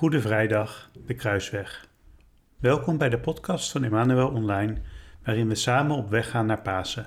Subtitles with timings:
[0.00, 1.88] Goede Vrijdag, de Kruisweg.
[2.58, 4.76] Welkom bij de podcast van Emmanuel Online,
[5.24, 7.06] waarin we samen op weg gaan naar Pasen.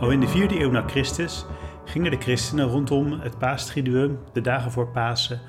[0.00, 1.46] Al in de vierde eeuw na Christus
[1.84, 5.40] gingen de christenen rondom het paastriduum, de dagen voor Pasen,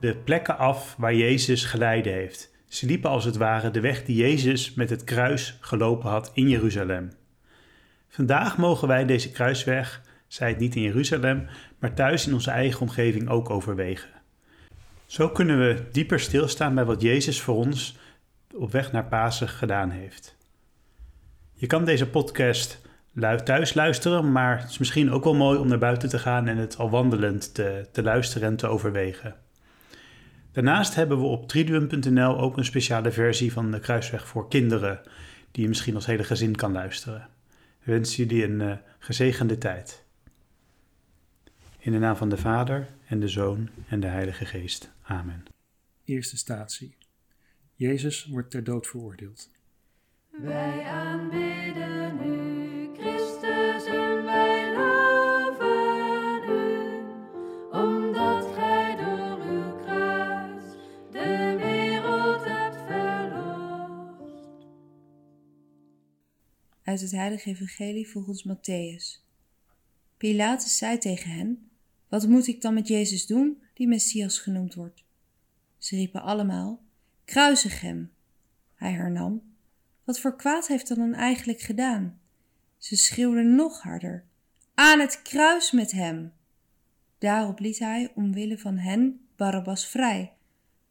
[0.00, 2.54] de plekken af waar Jezus geleiden heeft.
[2.68, 6.48] Ze liepen als het ware de weg die Jezus met het kruis gelopen had in
[6.48, 7.10] Jeruzalem.
[8.16, 11.46] Vandaag mogen wij deze kruisweg, zij het niet in Jeruzalem,
[11.78, 14.08] maar thuis in onze eigen omgeving ook overwegen.
[15.06, 17.98] Zo kunnen we dieper stilstaan bij wat Jezus voor ons
[18.54, 20.36] op weg naar Pasen gedaan heeft.
[21.52, 22.80] Je kan deze podcast
[23.44, 26.56] thuis luisteren, maar het is misschien ook wel mooi om naar buiten te gaan en
[26.56, 29.36] het al wandelend te, te luisteren en te overwegen.
[30.52, 35.00] Daarnaast hebben we op triduum.nl ook een speciale versie van de Kruisweg voor kinderen,
[35.50, 37.34] die je misschien als hele gezin kan luisteren.
[37.86, 40.04] We wensen jullie een uh, gezegende tijd.
[41.78, 44.92] In de naam van de Vader en de Zoon en de Heilige Geest.
[45.02, 45.44] Amen.
[46.04, 46.96] Eerste statie.
[47.74, 49.50] Jezus wordt ter dood veroordeeld.
[50.30, 52.45] Wij aanbidden u,
[66.96, 69.24] Uit het Heilige Evangelie volgens Matthäus.
[70.16, 71.70] Pilatus zei tegen hen:
[72.08, 75.04] Wat moet ik dan met Jezus doen, die Messias genoemd wordt?
[75.78, 76.82] Ze riepen allemaal:
[77.24, 78.12] Kruisig hem!
[78.74, 79.42] Hij hernam:
[80.04, 82.20] Wat voor kwaad heeft dan eigenlijk gedaan?
[82.78, 84.24] Ze schreeuwden nog harder:
[84.74, 86.32] Aan het kruis met hem!
[87.18, 90.32] Daarop liet hij, omwille van hen, Barabbas vrij.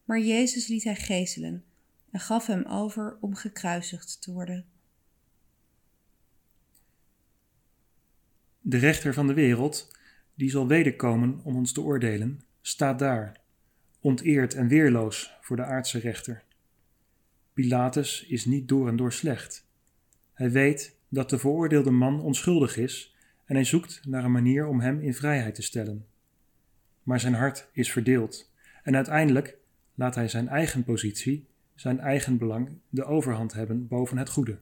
[0.04, 1.64] Maar Jezus liet hij geeselen
[2.12, 4.74] en gaf hem over om gekruisigd te worden.
[8.68, 9.92] De rechter van de wereld,
[10.36, 13.40] die zal wederkomen om ons te oordelen, staat daar,
[14.00, 16.44] onteerd en weerloos voor de aardse rechter.
[17.54, 19.68] Pilatus is niet door en door slecht.
[20.34, 23.16] Hij weet dat de veroordeelde man onschuldig is
[23.46, 26.06] en hij zoekt naar een manier om hem in vrijheid te stellen.
[27.04, 28.52] Maar zijn hart is verdeeld
[28.84, 29.58] en uiteindelijk
[29.96, 34.60] laat hij zijn eigen positie, zijn eigen belang, de overhand hebben boven het goede.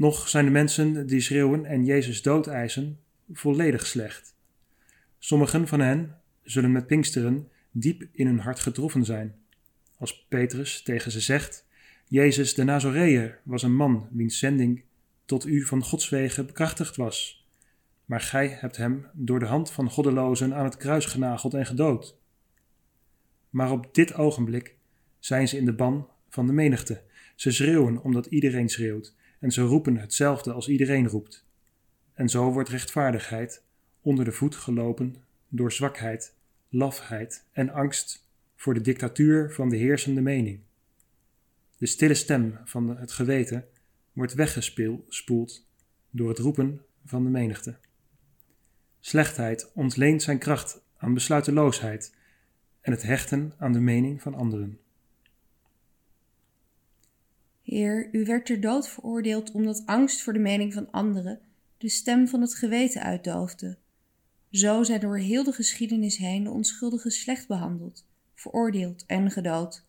[0.00, 2.98] Nog zijn de mensen die schreeuwen en Jezus dood eisen
[3.32, 4.34] volledig slecht.
[5.18, 9.34] Sommigen van hen zullen met Pinksteren diep in hun hart getroffen zijn.
[9.98, 11.66] Als Petrus tegen ze zegt:
[12.08, 14.82] Jezus de Nazoreër was een man wiens zending
[15.24, 17.46] tot u van Gods wegen bekrachtigd was.
[18.04, 22.16] Maar gij hebt hem door de hand van goddelozen aan het kruis genageld en gedood.
[23.50, 24.76] Maar op dit ogenblik
[25.18, 27.02] zijn ze in de ban van de menigte.
[27.34, 31.44] Ze schreeuwen omdat iedereen schreeuwt en ze roepen hetzelfde als iedereen roept.
[32.14, 33.62] En zo wordt rechtvaardigheid
[34.00, 35.16] onder de voet gelopen
[35.48, 36.34] door zwakheid,
[36.68, 40.60] lafheid en angst voor de dictatuur van de heersende mening.
[41.76, 43.68] De stille stem van het geweten
[44.12, 45.66] wordt weggespoeld
[46.10, 47.78] door het roepen van de menigte.
[49.00, 52.14] Slechtheid ontleent zijn kracht aan besluiteloosheid
[52.80, 54.79] en het hechten aan de mening van anderen.
[57.70, 61.40] Heer, u werd ter dood veroordeeld omdat angst voor de mening van anderen
[61.78, 63.78] de stem van het geweten uitdoofde.
[64.50, 69.84] Zo zijn door heel de geschiedenis heen de onschuldigen slecht behandeld, veroordeeld en gedood.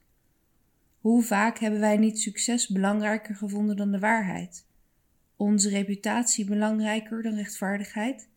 [0.99, 4.65] Hoe vaak hebben wij niet succes belangrijker gevonden dan de waarheid?
[5.35, 8.29] Onze reputatie belangrijker dan rechtvaardigheid?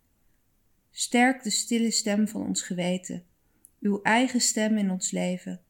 [0.90, 3.24] Sterk de stille stem van ons geweten,
[3.80, 5.63] uw eigen stem in ons leven.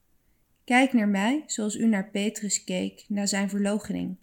[0.64, 4.16] Kijk naar mij zoals u naar Petrus keek na zijn verloochening.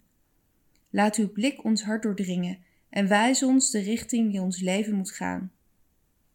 [0.90, 2.58] Laat uw blik ons hart doordringen
[2.90, 5.52] en wijs ons de richting die ons leven moet gaan.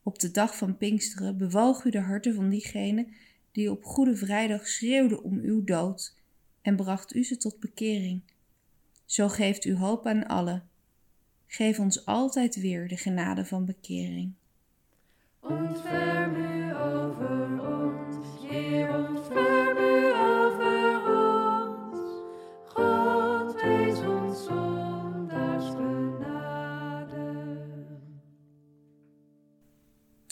[0.03, 3.07] Op de dag van Pinksteren bewoog u de harten van diegenen
[3.51, 6.15] die op Goede Vrijdag schreeuwden om uw dood
[6.61, 8.21] en bracht u ze tot bekering.
[9.05, 10.69] Zo geeft u hoop aan allen.
[11.47, 14.33] Geef ons altijd weer de genade van bekering.
[15.39, 16.66] Ontferm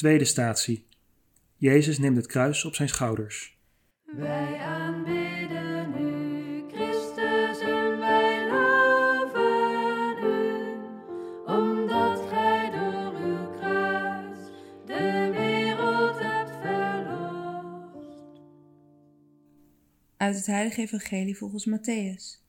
[0.06, 0.88] Tweede statie.
[1.56, 3.58] Jezus neemt het kruis op zijn schouders.
[4.06, 10.64] Wij aanbidden u, Christus, en wij loven u,
[11.46, 14.38] omdat gij door uw kruis
[14.86, 18.42] de wereld hebt verlost.
[20.18, 22.44] Uit het Heilige Evangelie volgens Matthäus.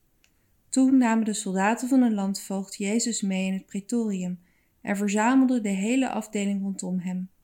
[0.69, 4.41] Toen namen de soldaten van de landvoogd Jezus mee in het praetorium
[4.81, 7.35] en verzamelden de hele afdeling rondom hem.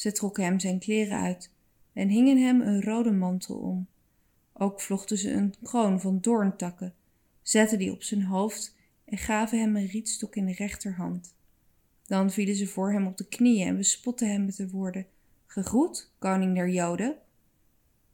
[0.00, 1.50] Ze trokken hem zijn kleren uit
[1.92, 3.88] en hingen hem een rode mantel om.
[4.52, 6.94] Ook vlochten ze een kroon van doorntakken,
[7.42, 11.34] zetten die op zijn hoofd en gaven hem een rietstok in de rechterhand.
[12.06, 15.06] Dan vielen ze voor hem op de knieën en bespotten hem met de woorden:
[15.46, 17.16] Gegroet, koning der Joden.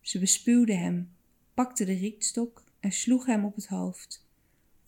[0.01, 1.11] Ze bespuwden hem,
[1.55, 4.27] pakten de rietstok en sloegen hem op het hoofd.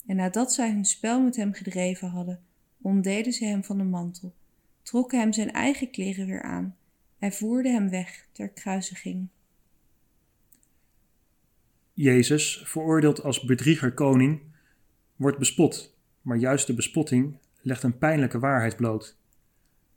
[0.05, 2.43] En nadat zij hun spel met hem gedreven hadden,
[2.81, 4.33] ontdeden ze hem van de mantel,
[4.81, 6.77] trokken hem zijn eigen kleren weer aan
[7.19, 9.27] en voerden hem weg ter kruisiging.
[11.93, 14.41] Jezus, veroordeeld als bedrieger koning,
[15.15, 19.17] wordt bespot, maar juist de bespotting legt een pijnlijke waarheid bloot.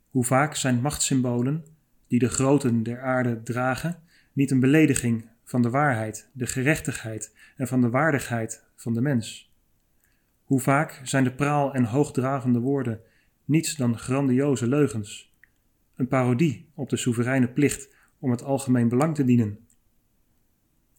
[0.09, 1.65] Hoe vaak zijn machtssymbolen,
[2.07, 3.99] die de groten der aarde dragen,
[4.33, 9.51] niet een belediging van de waarheid, de gerechtigheid en van de waardigheid van de mens?
[10.43, 13.01] Hoe vaak zijn de praal en hoogdravende woorden
[13.45, 15.32] niets dan grandioze leugens,
[15.95, 19.67] een parodie op de soevereine plicht om het algemeen belang te dienen?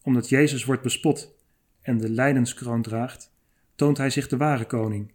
[0.01, 1.35] Omdat Jezus wordt bespot
[1.81, 3.33] en de lijdenskroon draagt,
[3.75, 5.11] toont hij zich de ware koning.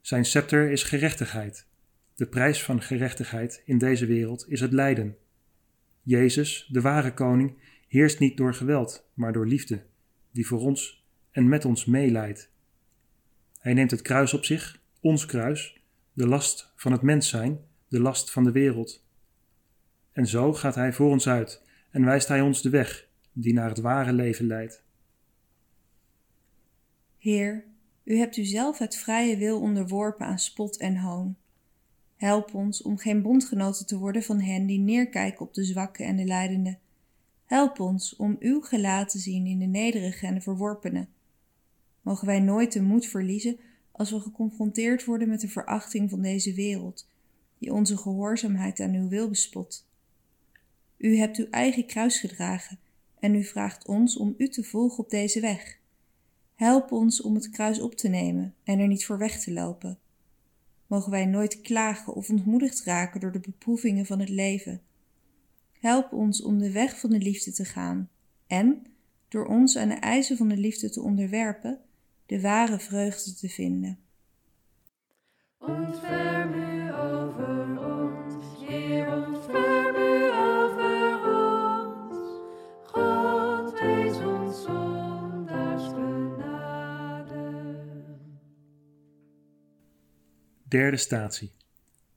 [0.00, 1.66] Zijn scepter is gerechtigheid.
[2.14, 5.16] De prijs van gerechtigheid in deze wereld is het lijden.
[6.02, 7.58] Jezus, de ware koning,
[7.88, 9.84] heerst niet door geweld, maar door liefde,
[10.30, 12.50] die voor ons en met ons meeleidt.
[13.58, 15.80] Hij neemt het kruis op zich, ons kruis,
[16.12, 19.05] de last van het mens zijn, de last van de wereld.
[20.16, 23.68] En zo gaat hij voor ons uit en wijst hij ons de weg die naar
[23.68, 24.82] het ware leven leidt.
[27.18, 27.64] Heer,
[28.04, 31.36] u hebt uzelf het vrije wil onderworpen aan spot en hoon.
[32.16, 36.16] Help ons om geen bondgenoten te worden van hen die neerkijken op de zwakke en
[36.16, 36.78] de lijdende.
[37.44, 41.08] Help ons om uw gelaat te zien in de nederige en de verworpenen.
[42.02, 43.58] Mogen wij nooit de moed verliezen
[43.92, 47.08] als we geconfronteerd worden met de verachting van deze wereld,
[47.58, 49.85] die onze gehoorzaamheid aan uw wil bespot.
[50.96, 52.78] U hebt uw eigen kruis gedragen
[53.18, 55.78] en u vraagt ons om u te volgen op deze weg.
[56.54, 59.98] Help ons om het kruis op te nemen en er niet voor weg te lopen.
[60.86, 64.80] Mogen wij nooit klagen of ontmoedigd raken door de beproevingen van het leven.
[65.80, 68.10] Help ons om de weg van de liefde te gaan
[68.46, 68.86] en,
[69.28, 71.80] door ons aan de eisen van de liefde te onderwerpen,
[72.26, 73.98] de ware vreugde te vinden.
[75.58, 76.75] Ontferm
[90.68, 91.52] Derde statie.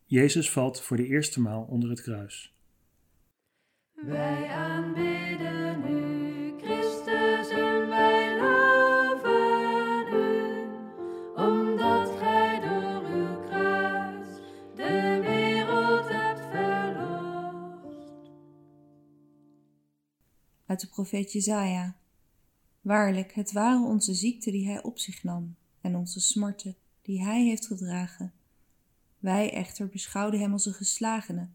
[0.06, 2.56] Jezus valt voor de eerste maal onder het kruis.
[3.94, 10.66] Wij aanbidden u, Christus, en wij loven u,
[11.36, 14.28] omdat gij door uw kruis
[14.76, 18.32] de wereld hebt verlost.
[20.66, 21.98] Uit de profeet Jezaja.
[22.82, 27.44] Waarlijk, het waren onze ziekten die hij op zich nam en onze smarten die hij
[27.44, 28.34] heeft gedragen.
[29.20, 31.50] Wij echter beschouwden hem als een geslagene,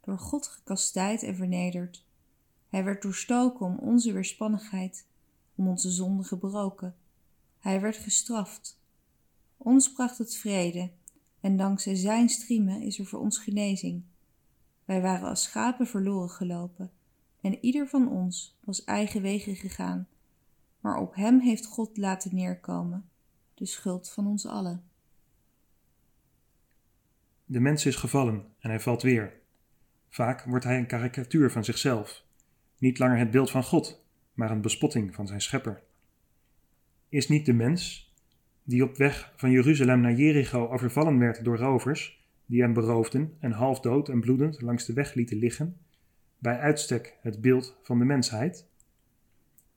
[0.00, 2.06] door God gekastijd en vernederd.
[2.68, 5.06] Hij werd doorstoken om onze weerspannigheid,
[5.54, 6.96] om onze zonde gebroken.
[7.58, 8.80] Hij werd gestraft.
[9.56, 10.90] Ons bracht het vrede,
[11.40, 14.02] en dankzij zijn striemen is er voor ons genezing.
[14.84, 16.90] Wij waren als schapen verloren gelopen,
[17.40, 20.08] en ieder van ons was eigen wegen gegaan.
[20.80, 23.08] Maar op hem heeft God laten neerkomen,
[23.54, 24.90] de schuld van ons allen.
[27.52, 29.32] De mens is gevallen en hij valt weer.
[30.08, 32.24] Vaak wordt hij een karikatuur van zichzelf.
[32.78, 34.04] Niet langer het beeld van God,
[34.34, 35.82] maar een bespotting van zijn schepper.
[37.08, 38.12] Is niet de mens,
[38.62, 43.52] die op weg van Jeruzalem naar Jericho overvallen werd door rovers, die hem beroofden en
[43.52, 45.76] half dood en bloedend langs de weg lieten liggen,
[46.38, 48.68] bij uitstek het beeld van de mensheid?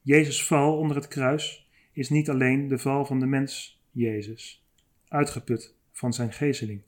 [0.01, 4.65] Jezus' val onder het kruis is niet alleen de val van de mens Jezus,
[5.07, 6.81] uitgeput van zijn gezeling.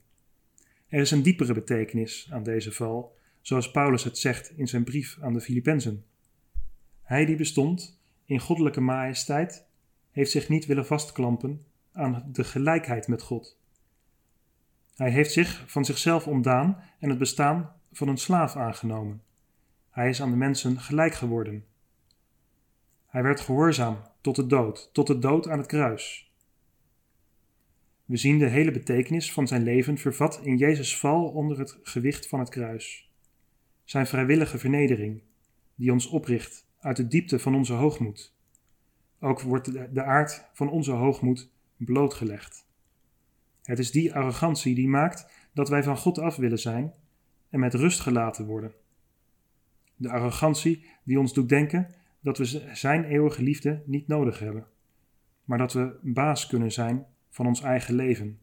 [0.88, 5.18] Er is een diepere betekenis aan deze val, zoals Paulus het zegt in zijn brief
[5.20, 6.04] aan de Filippenzen.
[7.02, 9.66] Hij die bestond in goddelijke majesteit,
[10.10, 13.58] heeft zich niet willen vastklampen aan de gelijkheid met God.
[14.94, 19.22] Hij heeft zich van zichzelf ontdaan en het bestaan van een slaaf aangenomen.
[19.90, 21.64] Hij is aan de mensen gelijk geworden.
[23.06, 26.27] Hij werd gehoorzaam tot de dood, tot de dood aan het kruis.
[28.08, 32.28] We zien de hele betekenis van zijn leven vervat in Jezus' val onder het gewicht
[32.28, 33.10] van het kruis.
[33.84, 35.22] Zijn vrijwillige vernedering,
[35.74, 38.34] die ons opricht uit de diepte van onze hoogmoed.
[39.20, 42.66] Ook wordt de, aard van onze hoogmoed blootgelegd.
[43.62, 46.92] Het is die arrogantie die maakt dat wij van God af willen zijn
[47.50, 48.72] en met rust gelaten worden.
[49.96, 54.66] De arrogantie die ons doet denken dat we Zijn eeuwige liefde niet nodig hebben,
[55.44, 58.38] maar dat we baas kunnen zijn van ons eigen leven.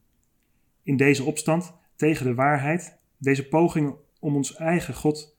[0.84, 5.38] In deze opstand tegen de waarheid, deze poging om ons eigen God,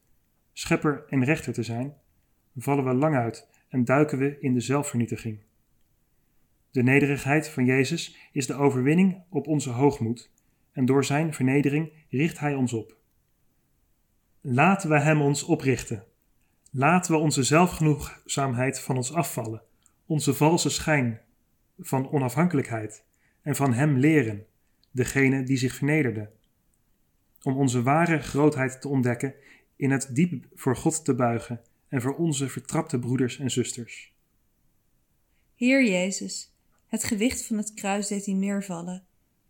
[0.53, 1.95] schepper en rechter te zijn,
[2.57, 5.38] vallen we lang uit en duiken we in de zelfvernietiging.
[6.71, 10.31] De nederigheid van Jezus is de overwinning op onze hoogmoed
[10.73, 12.97] en door Zijn vernedering richt Hij ons op.
[14.41, 16.05] Laten we Hem ons oprichten.
[16.71, 19.62] Laten we onze zelfgenoegzaamheid van ons afvallen,
[20.07, 21.21] onze valse schijn
[21.79, 23.05] van onafhankelijkheid
[23.47, 24.47] en van Hem leren,
[24.91, 26.31] degene die zich vernederde.
[27.43, 29.35] Om onze ware grootheid te ontdekken,
[29.76, 34.15] in het diep voor God te buigen en voor onze vertrapte broeders en zusters.
[35.55, 36.55] Heer Jezus,
[36.87, 39.05] het gewicht van het kruis deed u neervallen.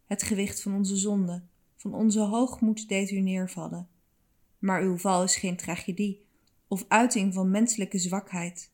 [0.07, 1.43] Het gewicht van onze zonde,
[1.77, 3.89] van onze hoogmoed deed u neervallen.
[4.59, 6.25] Maar uw val is geen tragedie
[6.69, 8.71] of uiting van menselijke zwakheid.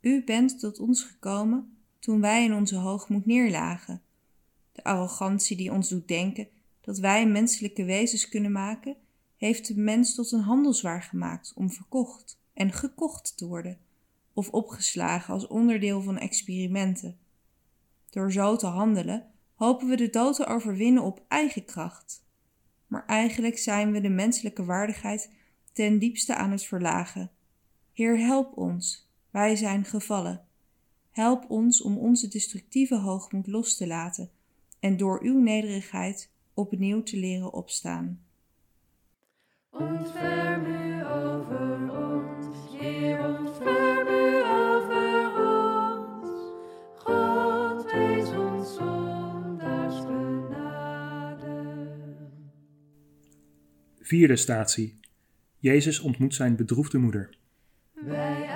[0.00, 4.02] U bent tot ons gekomen toen wij in onze hoogmoed neerlagen.
[4.72, 6.48] De arrogantie die ons doet denken
[6.80, 8.96] dat wij menselijke wezens kunnen maken,
[9.36, 13.78] heeft de mens tot een handelswaar gemaakt om verkocht en gekocht te worden,
[14.32, 17.18] of opgeslagen als onderdeel van experimenten.
[18.10, 22.24] Door zo te handelen hopen we de dood te overwinnen op eigen kracht.
[22.86, 25.30] Maar eigenlijk zijn we de menselijke waardigheid
[25.72, 27.30] ten diepste aan het verlagen.
[27.92, 30.46] Heer, help ons, wij zijn gevallen.
[31.10, 34.30] Help ons om onze destructieve hoogmoed los te laten
[34.82, 38.20] en door uw nederigheid opnieuw te leren opstaan.
[39.70, 42.46] Ontferm u over ons,
[42.78, 46.30] Heer, ontferm u over ons.
[46.96, 51.76] God, wees ons zondaars genade.
[54.00, 55.00] Vierde statie.
[55.58, 57.36] Jezus ontmoet zijn bedroefde moeder.
[57.92, 58.51] Wij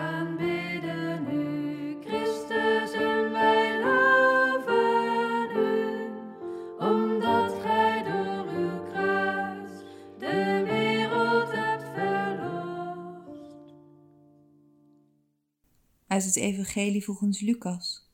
[16.17, 18.09] Uit het Evangelie volgens Lucas.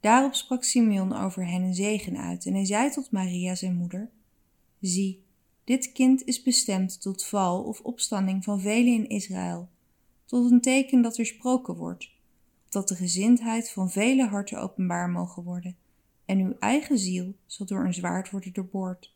[0.00, 4.10] Daarop sprak Simeon over hen een zegen uit en hij zei tot Maria zijn moeder:
[4.80, 5.24] Zie,
[5.64, 9.68] dit kind is bestemd tot val of opstanding van velen in Israël,
[10.24, 12.10] tot een teken dat er gesproken wordt,
[12.68, 15.76] dat de gezindheid van vele harten openbaar mogen worden,
[16.24, 19.14] en uw eigen ziel zal door een zwaard worden doorboord.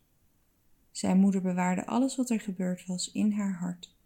[0.90, 3.96] Zijn moeder bewaarde alles wat er gebeurd was in haar hart.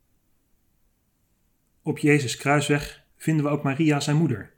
[1.83, 4.53] Op Jezus kruisweg vinden we ook Maria zijn moeder.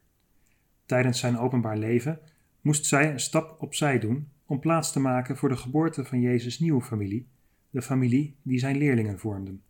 [0.87, 2.21] Tijdens zijn openbaar leven
[2.61, 6.59] moest zij een stap opzij doen om plaats te maken voor de geboorte van Jezus'
[6.59, 7.26] nieuwe familie,
[7.71, 9.62] de familie die zijn leerlingen vormden.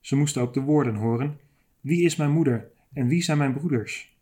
[0.00, 1.38] Ze moest ook de woorden horen:
[1.80, 4.16] Wie is mijn moeder en wie zijn mijn broeders?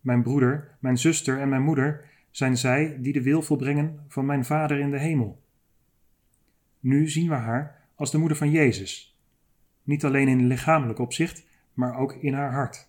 [0.00, 4.44] Mijn broeder, mijn zuster en mijn moeder zijn zij die de wil volbrengen van mijn
[4.44, 5.42] Vader in de hemel.
[6.80, 9.18] Nu zien we haar als de moeder van Jezus,
[9.82, 12.88] niet alleen in lichamelijk opzicht, maar ook in haar hart.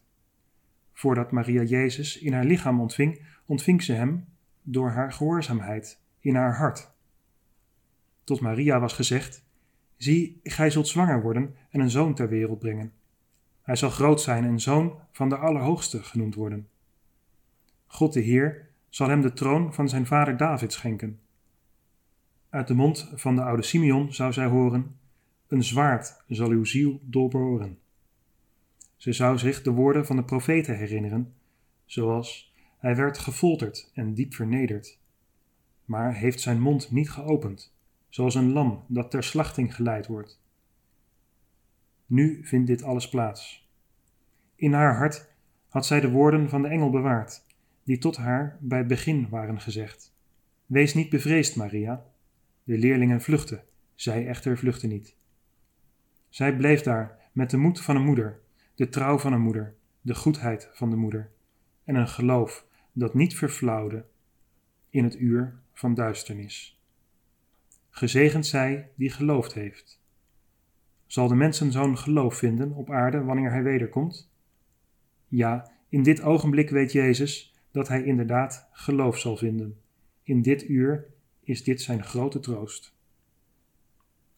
[0.93, 4.25] Voordat Maria Jezus in haar lichaam ontving, ontving ze hem
[4.61, 6.91] door haar gehoorzaamheid in haar hart.
[8.23, 9.45] Tot Maria was gezegd:
[9.97, 12.93] Zie, gij zult zwanger worden en een zoon ter wereld brengen.
[13.61, 16.67] Hij zal groot zijn en zoon van de Allerhoogste genoemd worden.
[17.87, 21.19] God de Heer zal hem de troon van zijn vader David schenken.
[22.49, 24.97] Uit de mond van de oude Simeon zou zij horen:
[25.47, 27.79] Een zwaard zal uw ziel doorboren.
[28.95, 31.33] Ze zou zich de woorden van de profeten herinneren,
[31.85, 34.99] zoals: Hij werd gefolterd en diep vernederd,
[35.85, 37.75] maar heeft zijn mond niet geopend,
[38.09, 40.41] zoals een lam dat ter slachting geleid wordt.
[42.05, 43.69] Nu vindt dit alles plaats.
[44.55, 45.29] In haar hart
[45.67, 47.45] had zij de woorden van de engel bewaard,
[47.83, 50.13] die tot haar bij het begin waren gezegd.
[50.65, 52.05] Wees niet bevreesd, Maria.
[52.63, 53.63] De leerlingen vluchtten,
[53.95, 55.15] zij echter vluchtte niet.
[56.29, 58.39] Zij bleef daar met de moed van een moeder,
[58.75, 61.32] de trouw van een moeder, de goedheid van de moeder
[61.84, 64.05] en een geloof dat niet verflauwde
[64.89, 66.79] in het uur van duisternis.
[67.89, 70.01] Gezegend zij die geloofd heeft.
[71.05, 74.32] Zal de mensen zo'n geloof vinden op aarde wanneer hij wederkomt?
[75.27, 79.77] Ja, in dit ogenblik weet Jezus dat hij inderdaad geloof zal vinden.
[80.24, 81.05] In dit uur
[81.44, 82.94] is dit zijn grote troost.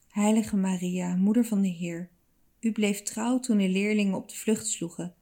[0.08, 2.08] Heilige Maria, Moeder van de Heer,
[2.60, 5.14] u bleef trouw toen de leerlingen op de vlucht sloegen.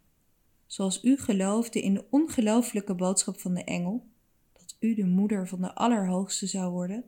[0.67, 4.07] Zoals u geloofde in de ongelooflijke boodschap van de engel,
[4.53, 7.05] dat u de moeder van de Allerhoogste zou worden,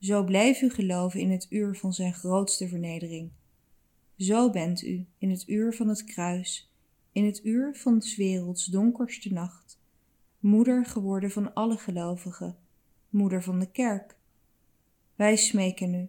[0.00, 3.30] zo blijf u geloven in het uur van zijn grootste vernedering.
[4.16, 6.72] Zo bent u in het uur van het kruis,
[7.12, 9.78] in het uur van 's werelds donkerste nacht,
[10.38, 12.56] moeder geworden van alle gelovigen,
[13.08, 14.16] moeder van de kerk.
[15.14, 16.08] Wij smeken u,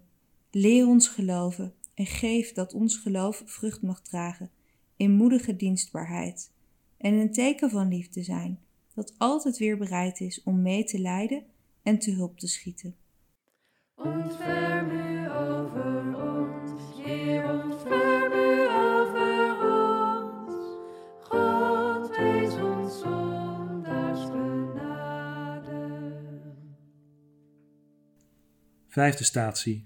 [0.52, 4.52] leer ons geloven en geef dat ons geloof vrucht mag dragen
[4.96, 6.52] in moedige dienstbaarheid
[6.98, 8.60] en een teken van liefde zijn,
[8.94, 11.44] dat altijd weer bereid is om mee te lijden
[11.84, 12.96] en te hulp te schieten.
[13.96, 20.56] Ontferm u over ons, Heer, ontferm u over ons.
[21.22, 25.82] God, wees ons zondaars genade.
[28.88, 29.82] Vijfde statie.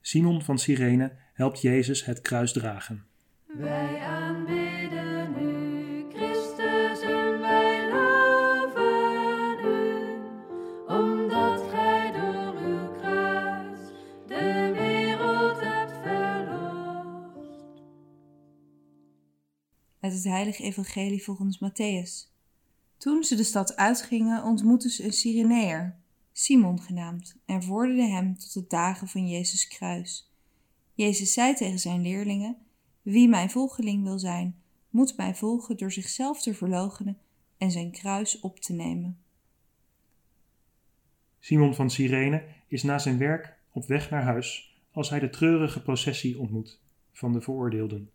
[0.00, 3.04] Simon van Cyrene helpt Jezus het kruis dragen.
[3.46, 10.14] Wij aanbidden u, Christus, en wij loven u,
[10.86, 13.78] omdat gij door uw kruis
[14.26, 17.82] de wereld hebt verlost.
[20.00, 22.36] Uit het heilige evangelie volgens Matthäus.
[22.96, 25.96] Toen ze de stad uitgingen, ontmoetten ze een Cyreneër,
[26.32, 30.28] Simon genaamd, en vorderden hem tot het dagen van Jezus kruis.
[30.98, 32.56] Jezus zei tegen zijn leerlingen,
[33.02, 34.56] wie mijn volgeling wil zijn,
[34.90, 37.18] moet mij volgen door zichzelf te verloochenen
[37.58, 39.18] en zijn kruis op te nemen.
[41.38, 45.82] Simon van Cyrene is na zijn werk op weg naar huis als hij de treurige
[45.82, 46.80] processie ontmoet
[47.12, 48.10] van de veroordeelden.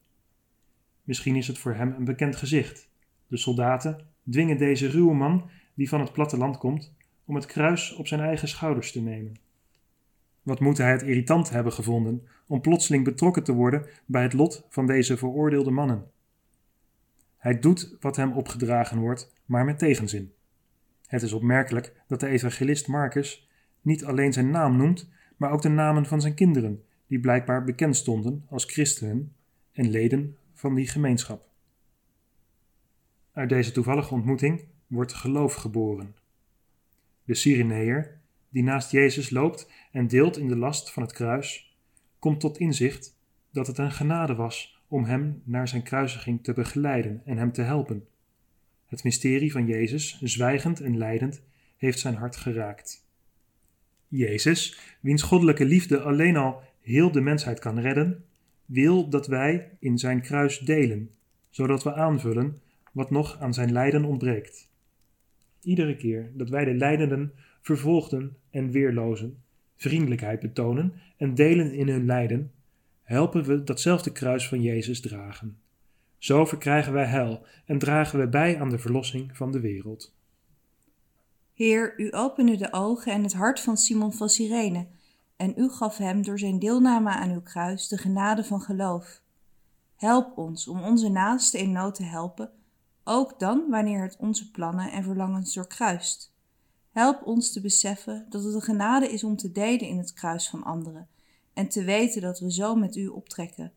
[1.04, 2.90] Misschien is het voor hem een bekend gezicht.
[3.28, 6.94] De soldaten dwingen deze ruwe man, die van het platteland komt,
[7.26, 9.36] om het kruis op zijn eigen schouders te nemen.
[10.44, 14.66] Wat moet hij het irritant hebben gevonden om plotseling betrokken te worden bij het lot
[14.70, 16.12] van deze veroordeelde mannen?
[17.38, 20.34] Hij doet wat hem opgedragen wordt, maar met tegenzin.
[21.06, 23.50] Het is opmerkelijk dat de evangelist Marcus
[23.82, 27.96] niet alleen zijn naam noemt, maar ook de namen van zijn kinderen, die blijkbaar bekend
[27.96, 29.36] stonden als christenen
[29.72, 31.50] en leden van die gemeenschap.
[33.32, 36.16] Uit deze toevallige ontmoeting wordt geloof geboren.
[37.24, 38.22] De Cyreneër,
[38.54, 41.76] die naast Jezus loopt en deelt in de last van het kruis,
[42.20, 43.18] komt tot inzicht
[43.52, 47.62] dat het een genade was om hem naar zijn kruisiging te begeleiden en hem te
[47.62, 48.08] helpen.
[48.86, 51.44] Het mysterie van Jezus, zwijgend en lijdend,
[51.78, 53.08] heeft zijn hart geraakt.
[54.08, 58.26] Jezus, wiens goddelijke liefde alleen al heel de mensheid kan redden,
[58.66, 61.10] wil dat wij in zijn kruis delen,
[61.50, 62.58] zodat we aanvullen
[62.92, 64.72] wat nog aan zijn lijden ontbreekt.
[65.62, 67.34] Iedere keer dat wij de lijdenden,
[67.64, 69.44] vervolgden en weerlozen
[69.76, 72.52] vriendelijkheid betonen en delen in hun lijden,
[73.04, 75.58] helpen we datzelfde kruis van Jezus dragen.
[76.18, 80.16] Zo verkrijgen wij heil en dragen we bij aan de verlossing van de wereld.
[81.54, 84.88] Heer, u opende de ogen en het hart van Simon van Cyrene,
[85.36, 89.22] en u gaf hem door zijn deelname aan uw kruis de genade van geloof.
[89.96, 92.52] Help ons om onze naasten in nood te helpen,
[93.04, 96.33] ook dan wanneer het onze plannen en verlangens doorkruist.
[96.94, 100.50] Help ons te beseffen dat het een genade is om te delen in het kruis
[100.50, 101.08] van anderen
[101.54, 103.72] en te weten dat we zo met u optrekken.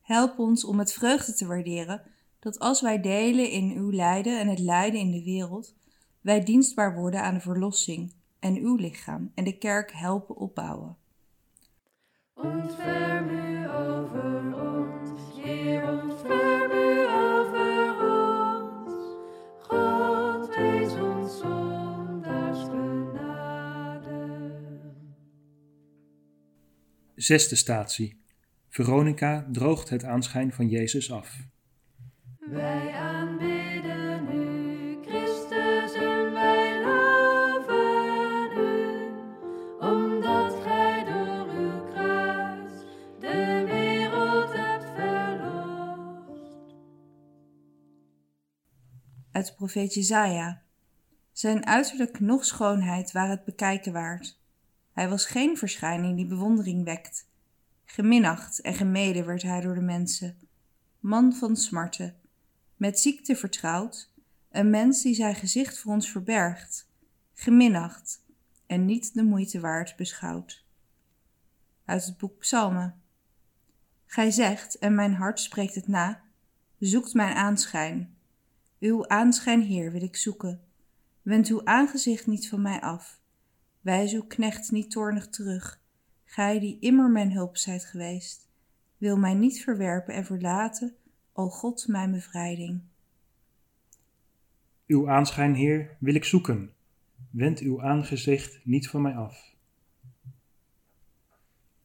[0.00, 2.02] Help ons om met vreugde te waarderen
[2.38, 5.74] dat als wij delen in uw lijden en het lijden in de wereld,
[6.20, 10.96] wij dienstbaar worden aan de verlossing en uw lichaam en de kerk helpen opbouwen.
[12.34, 14.39] Ontferm u over
[27.20, 28.20] Zesde statie.
[28.68, 31.36] Veronica droogt het aanschijn van Jezus af.
[32.38, 39.06] Wij aanbidden u, Christus, en wij loven u,
[39.78, 42.72] omdat gij door uw kruis
[43.18, 46.74] de wereld hebt verlost.
[49.30, 50.62] Uit profeet Jezaja.
[51.32, 54.39] Zijn uiterlijk noch schoonheid waren het bekijken waard.
[55.00, 57.28] Hij was geen verschijning die bewondering wekt.
[57.84, 60.38] Geminacht en gemeden werd hij door de mensen.
[60.98, 62.16] Man van smarten,
[62.76, 64.10] met ziekte vertrouwd,
[64.50, 66.88] een mens die zijn gezicht voor ons verbergt,
[67.34, 68.22] geminacht
[68.66, 70.64] en niet de moeite waard beschouwd.
[71.84, 73.02] Uit het boek Psalmen.
[74.06, 76.22] Gij zegt, en mijn hart spreekt het na,
[76.78, 78.16] zoekt mijn aanschijn.
[78.80, 80.60] Uw aanschijn, Heer, wil ik zoeken.
[81.22, 83.19] Wend uw aangezicht niet van mij af.
[83.80, 85.80] Wijs uw knecht niet toornig terug.
[86.24, 88.48] Gij die immer mijn hulp zijt geweest,
[88.98, 90.94] wil mij niet verwerpen en verlaten,
[91.32, 92.80] o God, mijn bevrijding.
[94.86, 96.72] Uw aanschijn, Heer, wil ik zoeken.
[97.30, 99.54] wend uw aangezicht niet van mij af.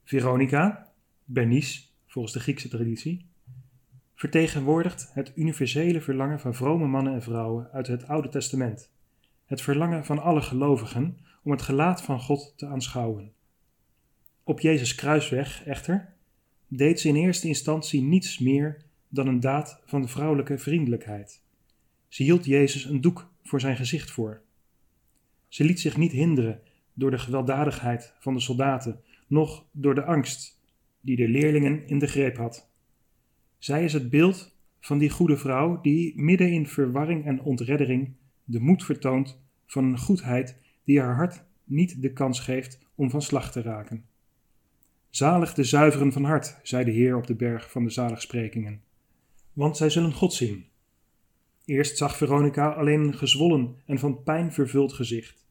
[0.03, 0.91] Veronica,
[1.23, 3.25] Bernice, volgens de Griekse traditie,
[4.15, 8.89] vertegenwoordigt het universele verlangen van vrome mannen en vrouwen uit het Oude Testament.
[9.45, 13.33] Het verlangen van alle gelovigen om het gelaat van God te aanschouwen.
[14.43, 16.13] Op Jezus kruisweg, echter,
[16.67, 21.41] deed ze in eerste instantie niets meer dan een daad van vrouwelijke vriendelijkheid.
[22.07, 24.41] Ze hield Jezus een doek voor zijn gezicht voor.
[25.47, 26.61] Ze liet zich niet hinderen
[26.93, 30.61] door de gewelddadigheid van de soldaten, noch door de angst
[31.01, 32.69] die de leerlingen in de greep had.
[33.57, 38.59] Zij is het beeld van die goede vrouw die midden in verwarring en ontreddering de
[38.59, 43.51] moed vertoont van een goedheid die haar hart niet de kans geeft om van slag
[43.51, 44.05] te raken.
[45.09, 48.81] Zalig de zuiveren van hart, zei de Heer op de berg van de zaligsprekingen,
[49.53, 50.65] want zij zullen God zien.
[51.65, 55.45] Eerst zag Veronica alleen een gezwollen en van pijn vervuld gezicht.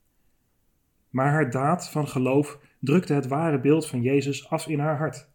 [1.10, 5.28] Maar haar daad van geloof drukte het ware beeld van Jezus af in haar hart.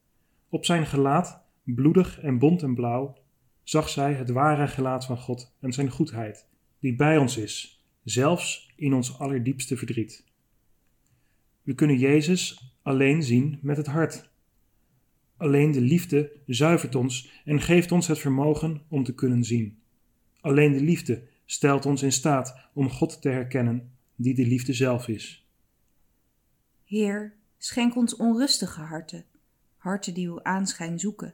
[0.49, 3.17] Op zijn gelaat, bloedig en bont en blauw,
[3.63, 6.47] zag zij het ware gelaat van God en zijn goedheid,
[6.79, 10.23] die bij ons is, zelfs in ons allerdiepste verdriet.
[11.63, 14.29] We kunnen Jezus alleen zien met het hart.
[15.37, 19.79] Alleen de liefde zuivert ons en geeft ons het vermogen om te kunnen zien.
[20.41, 25.07] Alleen de liefde stelt ons in staat om God te herkennen, die de liefde zelf
[25.07, 25.45] is.
[26.83, 29.25] Heer, schenk ons onrustige harten,
[29.77, 31.33] harten die uw aanschijn zoeken.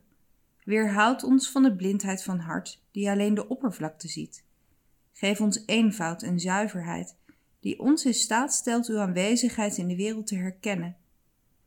[0.63, 4.43] Weerhoud ons van de blindheid van hart, die alleen de oppervlakte ziet.
[5.12, 7.15] Geef ons eenvoud en zuiverheid,
[7.65, 10.95] die ons in staat stelt uw aanwezigheid in de wereld te herkennen.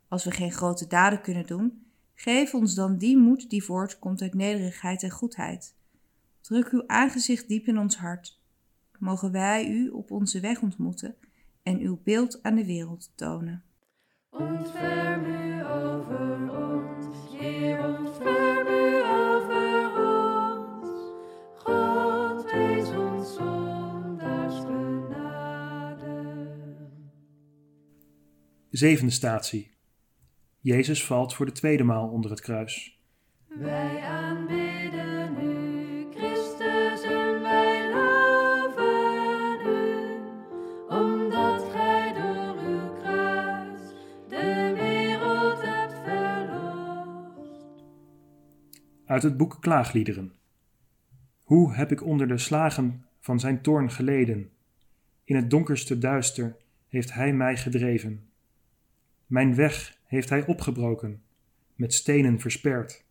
[0.08, 4.34] Als we geen grote daden kunnen doen, geef ons dan die moed die voortkomt uit
[4.34, 5.74] nederigheid en goedheid.
[6.40, 8.40] Druk uw aangezicht diep in ons hart.
[8.98, 11.14] Mogen wij u op onze weg ontmoeten
[11.62, 13.62] en uw beeld aan de wereld tonen.
[14.30, 16.37] Ontferm u over
[28.78, 29.70] Zevende statie.
[30.60, 32.98] Jezus valt voor de tweede maal onder het kruis.
[33.48, 40.14] Wij aanbidden u, Christus, en wij loven u,
[40.88, 43.80] omdat gij door uw kruis
[44.28, 47.84] de wereld hebt verlost.
[49.04, 50.32] Uit het boek Klaagliederen.
[51.42, 54.50] Hoe heb ik onder de slagen van zijn toorn geleden?
[55.24, 56.56] In het donkerste duister
[56.88, 58.27] heeft hij mij gedreven.
[59.28, 61.22] Mijn weg heeft hij opgebroken,
[61.74, 63.04] met stenen versperd.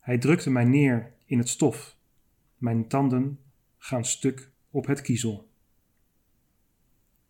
[0.00, 1.96] Hij drukte mij neer in het stof.
[2.56, 3.38] Mijn tanden
[3.78, 5.48] gaan stuk op het kiezel.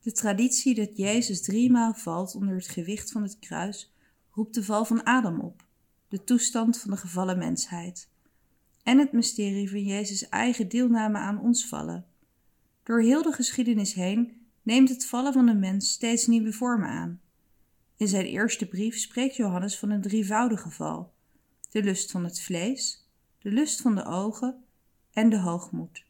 [0.01, 3.95] De traditie dat Jezus driemaal valt onder het gewicht van het kruis
[4.31, 5.65] roept de val van Adam op,
[6.09, 8.09] de toestand van de gevallen mensheid,
[8.83, 12.07] en het mysterie van Jezus' eigen deelname aan ons vallen.
[12.83, 17.22] Door heel de geschiedenis heen neemt het vallen van de mens steeds nieuwe vormen aan.
[17.97, 21.13] In zijn eerste brief spreekt Johannes van een drievoudige val:
[21.71, 24.65] de lust van het vlees, de lust van de ogen
[25.13, 26.05] en de hoogmoed.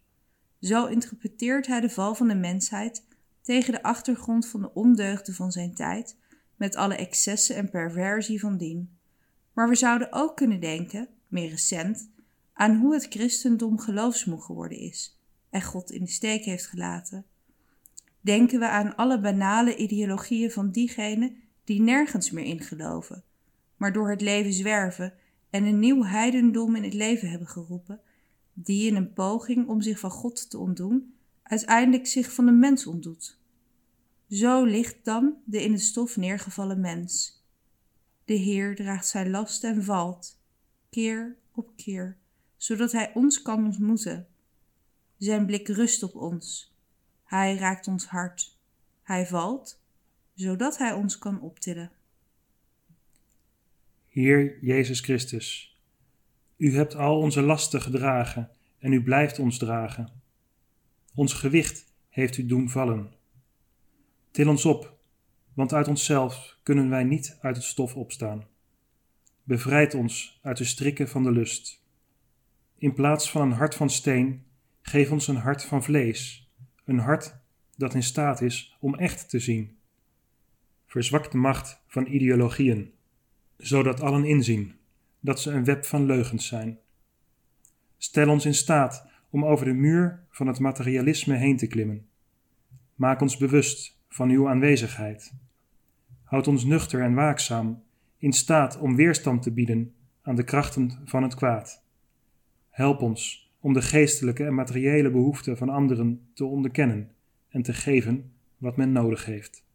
[0.60, 3.04] Zo interpreteert hij de val van de mensheid
[3.40, 6.16] tegen de achtergrond van de ondeugden van zijn tijd,
[6.56, 8.98] met alle excessen en perversie van dien.
[9.52, 12.10] Maar we zouden ook kunnen denken, meer recent,
[12.52, 17.26] aan hoe het christendom geloofsmoe geworden is en God in de steek heeft gelaten.
[18.20, 23.24] Denken we aan alle banale ideologieën van diegenen die nergens meer in geloven,
[23.76, 25.14] maar door het leven zwerven
[25.50, 28.00] en een nieuw heidendom in het leven hebben geroepen,
[28.52, 32.86] die in een poging om zich van God te ontdoen, uiteindelijk zich van de mens
[32.86, 33.38] ontdoet.
[34.28, 37.40] Zo ligt dan de in het stof neergevallen mens.
[38.24, 40.40] De Heer draagt zijn last en valt,
[40.90, 42.16] keer op keer,
[42.56, 44.26] zodat Hij ons kan ontmoeten.
[45.18, 46.74] Zijn blik rust op ons.
[47.24, 48.58] Hij raakt ons hart.
[49.02, 49.81] Hij valt,
[50.34, 51.90] zodat Hij ons kan optillen.
[54.08, 55.76] Heer Jezus Christus,
[56.56, 60.08] U hebt al onze lasten gedragen en U blijft ons dragen.
[61.14, 63.12] Ons gewicht heeft U doen vallen.
[64.30, 64.98] Til ons op,
[65.52, 68.46] want uit onszelf kunnen wij niet uit het stof opstaan.
[69.42, 71.82] Bevrijd ons uit de strikken van de lust.
[72.78, 74.44] In plaats van een hart van steen,
[74.82, 76.50] geef ons een hart van vlees,
[76.84, 77.36] een hart
[77.76, 79.76] dat in staat is om echt te zien.
[80.92, 82.92] Verzwak de macht van ideologieën,
[83.56, 84.74] zodat allen inzien
[85.20, 86.78] dat ze een web van leugens zijn.
[87.96, 92.06] Stel ons in staat om over de muur van het materialisme heen te klimmen.
[92.94, 95.34] Maak ons bewust van uw aanwezigheid.
[96.22, 97.82] Houd ons nuchter en waakzaam,
[98.18, 101.84] in staat om weerstand te bieden aan de krachten van het kwaad.
[102.70, 107.12] Help ons om de geestelijke en materiële behoeften van anderen te onderkennen
[107.48, 109.70] en te geven wat men nodig heeft.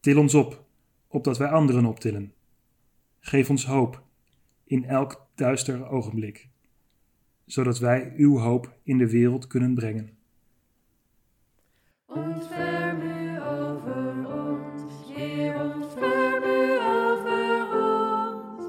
[0.00, 0.64] Til ons op,
[1.08, 2.32] opdat wij anderen optillen.
[3.20, 4.02] Geef ons hoop
[4.64, 6.48] in elk duister ogenblik,
[7.46, 10.18] zodat wij uw hoop in de wereld kunnen brengen.
[12.06, 18.66] Ontferm u over ons, Heer, ontferm u over ons.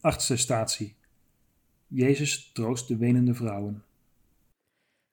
[0.00, 0.95] Achtste statie.
[1.88, 3.84] Jezus troost de wenende vrouwen.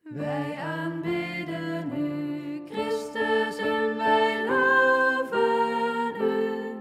[0.01, 6.71] Wij aanbidden u, Christus, en wij loven u,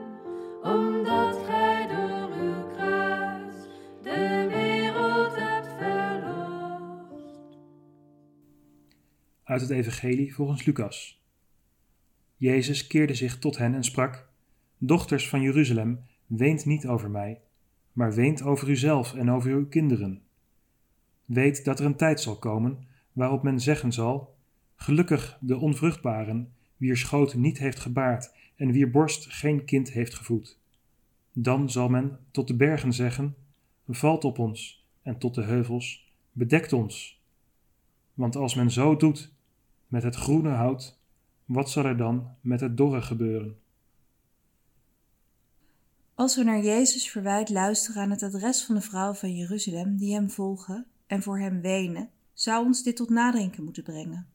[0.62, 3.55] omdat gij door uw kruis
[4.02, 7.59] de wereld hebt verlost.
[9.44, 11.22] Uit het Evangelie volgens Lucas.
[12.37, 14.28] Jezus keerde zich tot hen en sprak:
[14.78, 17.40] Dochters van Jeruzalem, weent niet over mij,
[17.92, 20.22] maar weent over uzelf en over uw kinderen.
[21.24, 24.35] Weet dat er een tijd zal komen waarop men zeggen zal:
[24.76, 30.59] Gelukkig de onvruchtbaren, wier schoot niet heeft gebaard en wier borst geen kind heeft gevoed.
[31.33, 33.35] Dan zal men tot de bergen zeggen:
[33.88, 37.20] Valt op ons, en tot de heuvels: Bedekt ons.
[38.14, 39.33] Want als men zo doet
[39.87, 40.98] met het groene hout,
[41.44, 43.57] wat zal er dan met het dorre gebeuren?
[46.22, 50.14] Als we naar Jezus verwijt luisteren aan het adres van de vrouwen van Jeruzalem die
[50.14, 54.28] hem volgen en voor hem wenen, zou ons dit tot nadenken moeten brengen.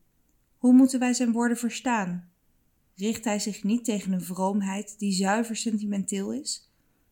[0.58, 2.30] Hoe moeten wij zijn woorden verstaan?
[2.96, 6.72] Richt hij zich niet tegen een vroomheid die zuiver sentimenteel is?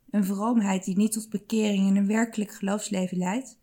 [0.09, 3.57] Een vroomheid die niet tot bekering en een werkelijk geloofsleven leidt?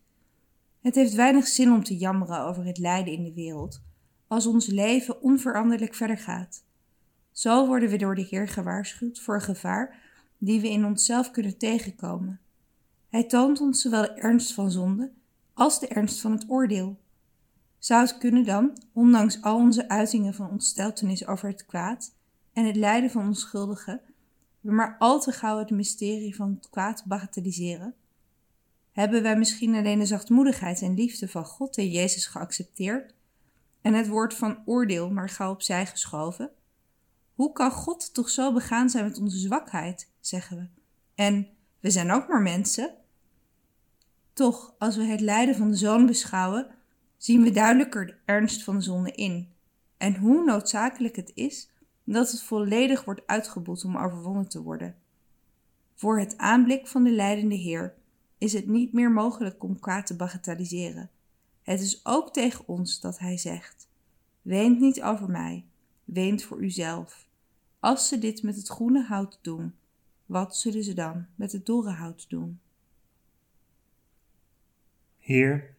[0.81, 3.81] Het heeft weinig zin om te jammeren over het lijden in de wereld,
[4.27, 6.63] als ons leven onveranderlijk verder gaat.
[7.31, 10.11] Zo worden we door de Heer gewaarschuwd voor een gevaar
[10.45, 12.39] die we in onszelf kunnen tegenkomen.
[13.09, 15.11] Hij toont ons zowel de ernst van zonde
[15.53, 16.99] als de ernst van het oordeel.
[17.77, 22.15] Zou het kunnen dan, ondanks al onze uitingen van ontsteltenis over het kwaad
[22.53, 24.01] en het lijden van onschuldigen,
[24.61, 27.95] we maar al te gauw het mysterie van het kwaad bagatelliseren?
[28.91, 33.13] Hebben wij misschien alleen de zachtmoedigheid en liefde van God en Jezus geaccepteerd
[33.81, 36.51] en het woord van oordeel maar gauw opzij geschoven?
[37.35, 40.67] Hoe kan God toch zo begaan zijn met onze zwakheid, zeggen we?
[41.15, 41.47] En
[41.79, 42.95] we zijn ook maar mensen.
[44.33, 46.67] Toch, als we het lijden van de zoon beschouwen,
[47.17, 49.51] zien we duidelijker de ernst van de zonde in
[49.97, 51.69] en hoe noodzakelijk het is
[52.03, 54.95] dat het volledig wordt uitgeboet om overwonnen te worden.
[55.95, 57.93] Voor het aanblik van de lijdende Heer
[58.37, 61.09] is het niet meer mogelijk om kwaad te bagatelliseren.
[61.61, 63.87] Het is ook tegen ons dat Hij zegt:
[64.41, 65.65] Weent niet over mij,
[66.13, 67.27] weent voor uzelf.
[67.79, 69.73] Als ze dit met het groene hout doen,
[70.25, 72.59] wat zullen ze dan met het dorre hout doen?
[75.19, 75.75] Heer,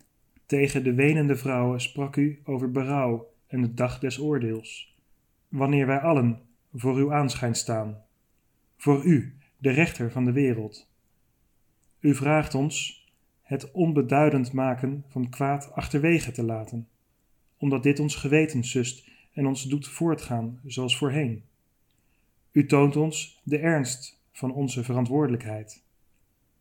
[0.47, 4.97] tegen de wenende vrouwen sprak u over berouw en de dag des oordeels.
[5.49, 6.41] Wanneer wij allen
[6.73, 8.03] voor uw aanschijn staan,
[8.77, 10.89] voor u, de rechter van de wereld.
[12.01, 13.05] U vraagt ons
[13.43, 16.89] het onbeduidend maken van kwaad achterwege te laten,
[17.59, 21.43] omdat dit ons geweten sust en ons doet voortgaan zoals voorheen.
[22.53, 25.83] U toont ons de ernst van onze verantwoordelijkheid,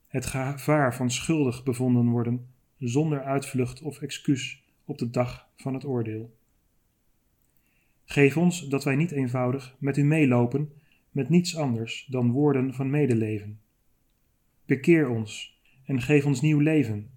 [0.08, 2.48] het gevaar van schuldig bevonden worden
[2.80, 6.34] zonder uitvlucht of excuus op de dag van het oordeel.
[8.06, 10.74] Geef ons dat wij niet eenvoudig met u meelopen
[11.12, 13.60] met niets anders dan woorden van medeleven.
[14.66, 17.10] Bekeer ons en geef ons nieuw leven.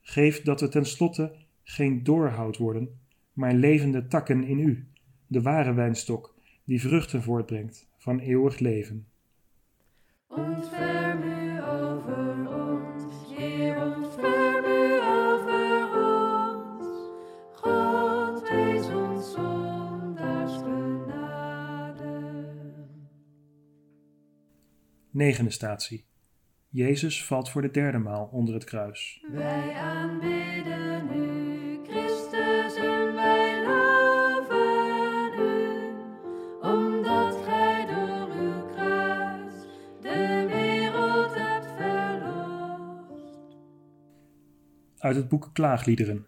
[0.00, 3.00] Geef dat we tenslotte geen doorhoud worden,
[3.32, 4.86] maar levende takken in u,
[5.26, 9.06] de ware wijnstok die vruchten voortbrengt van eeuwig leven.
[10.26, 16.86] Ontferm u over ons, Heer, ontferm u over ons.
[17.52, 22.44] God, wees ons zondaars genade.
[25.10, 26.04] Negende statie.
[26.68, 29.24] Jezus valt voor de derde maal onder het kruis.
[29.32, 30.51] Wij aanbidden
[45.12, 46.26] Uit het boek Klaagliederen.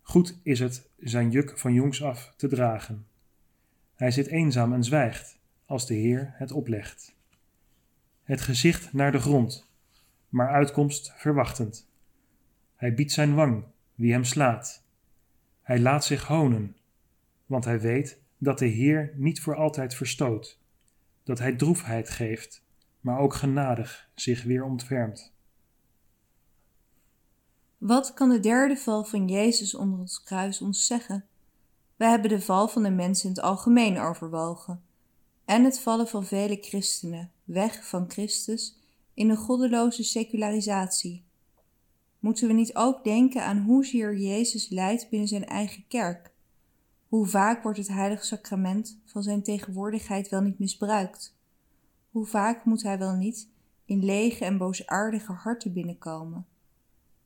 [0.00, 3.06] Goed is het zijn juk van jongs af te dragen.
[3.94, 7.14] Hij zit eenzaam en zwijgt, als de Heer het oplegt.
[8.22, 9.70] Het gezicht naar de grond,
[10.28, 11.88] maar uitkomst verwachtend.
[12.76, 14.84] Hij biedt zijn wang wie hem slaat.
[15.62, 16.76] Hij laat zich honen,
[17.46, 20.60] want hij weet dat de Heer niet voor altijd verstoot,
[21.22, 22.64] dat hij droefheid geeft,
[23.00, 25.31] maar ook genadig zich weer ontfermt.
[27.82, 31.24] Wat kan de derde val van Jezus onder het kruis ons zeggen?
[31.96, 34.82] We hebben de val van de mensen in het algemeen overwogen
[35.44, 38.78] en het vallen van vele christenen weg van Christus
[39.14, 41.24] in een goddeloze secularisatie.
[42.18, 46.32] Moeten we niet ook denken aan hoezeer Jezus lijdt binnen zijn eigen kerk?
[47.08, 51.36] Hoe vaak wordt het heilige sacrament van zijn tegenwoordigheid wel niet misbruikt?
[52.10, 53.48] Hoe vaak moet hij wel niet
[53.84, 56.46] in lege en boosaardige harten binnenkomen?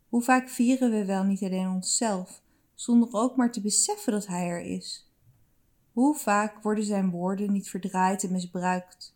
[0.09, 2.43] Hoe vaak vieren we wel niet alleen onszelf,
[2.75, 5.11] zonder ook maar te beseffen dat hij er is?
[5.93, 9.15] Hoe vaak worden zijn woorden niet verdraaid en misbruikt?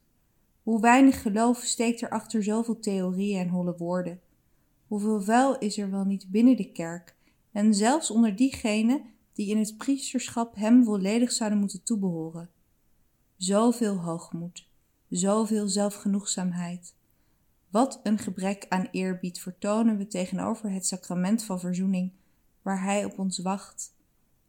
[0.62, 4.20] Hoe weinig geloof steekt er achter zoveel theorieën en holle woorden?
[4.86, 7.16] Hoeveel vuil is er wel niet binnen de kerk
[7.52, 12.50] en zelfs onder diegenen die in het priesterschap hem volledig zouden moeten toebehoren?
[13.36, 14.68] Zoveel hoogmoed,
[15.08, 16.94] zoveel zelfgenoegzaamheid.
[17.70, 22.12] Wat een gebrek aan eerbied vertonen we tegenover het sacrament van verzoening,
[22.62, 23.94] waar hij op ons wacht,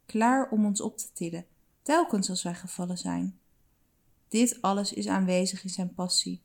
[0.06, 1.46] klaar om ons op te tillen,
[1.82, 3.38] telkens als wij gevallen zijn.
[4.28, 6.42] Dit alles is aanwezig in zijn passie.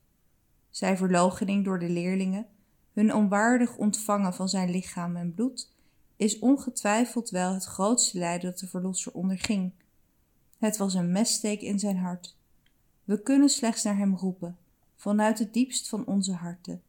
[0.70, 2.48] Zijn verloochening door de leerlingen,
[2.94, 5.72] hun onwaardig ontvangen van zijn lichaam en bloed,
[6.16, 9.72] is ongetwijfeld wel het grootste lijden dat de Verlosser onderging.
[10.58, 12.38] Het was een messteek in zijn hart.
[13.04, 14.58] We kunnen slechts naar hem roepen,
[14.98, 16.82] vanuit het diepst van onze harten.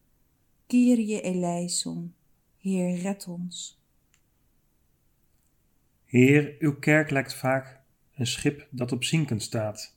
[0.66, 2.14] Kyrie eleison,
[2.56, 3.80] Heer, red ons.
[6.04, 7.80] Heer, uw kerk lijkt vaak
[8.14, 9.96] een schip dat op zinken staat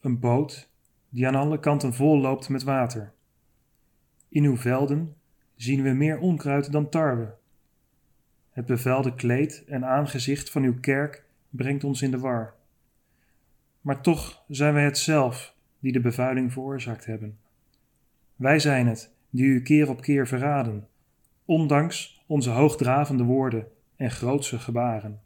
[0.00, 0.68] een boot
[1.08, 3.12] die aan alle kanten vol loopt met water.
[4.28, 5.16] In uw velden
[5.56, 7.34] zien we meer onkruid dan tarwe.
[8.50, 12.54] Het bevelde kleed en aangezicht van uw kerk brengt ons in de war.
[13.80, 17.38] Maar toch zijn wij het zelf die de bevuiling veroorzaakt hebben.
[18.36, 20.88] Wij zijn het die u keer op keer verraden,
[21.44, 25.20] ondanks onze hoogdravende woorden en grootse gebaren.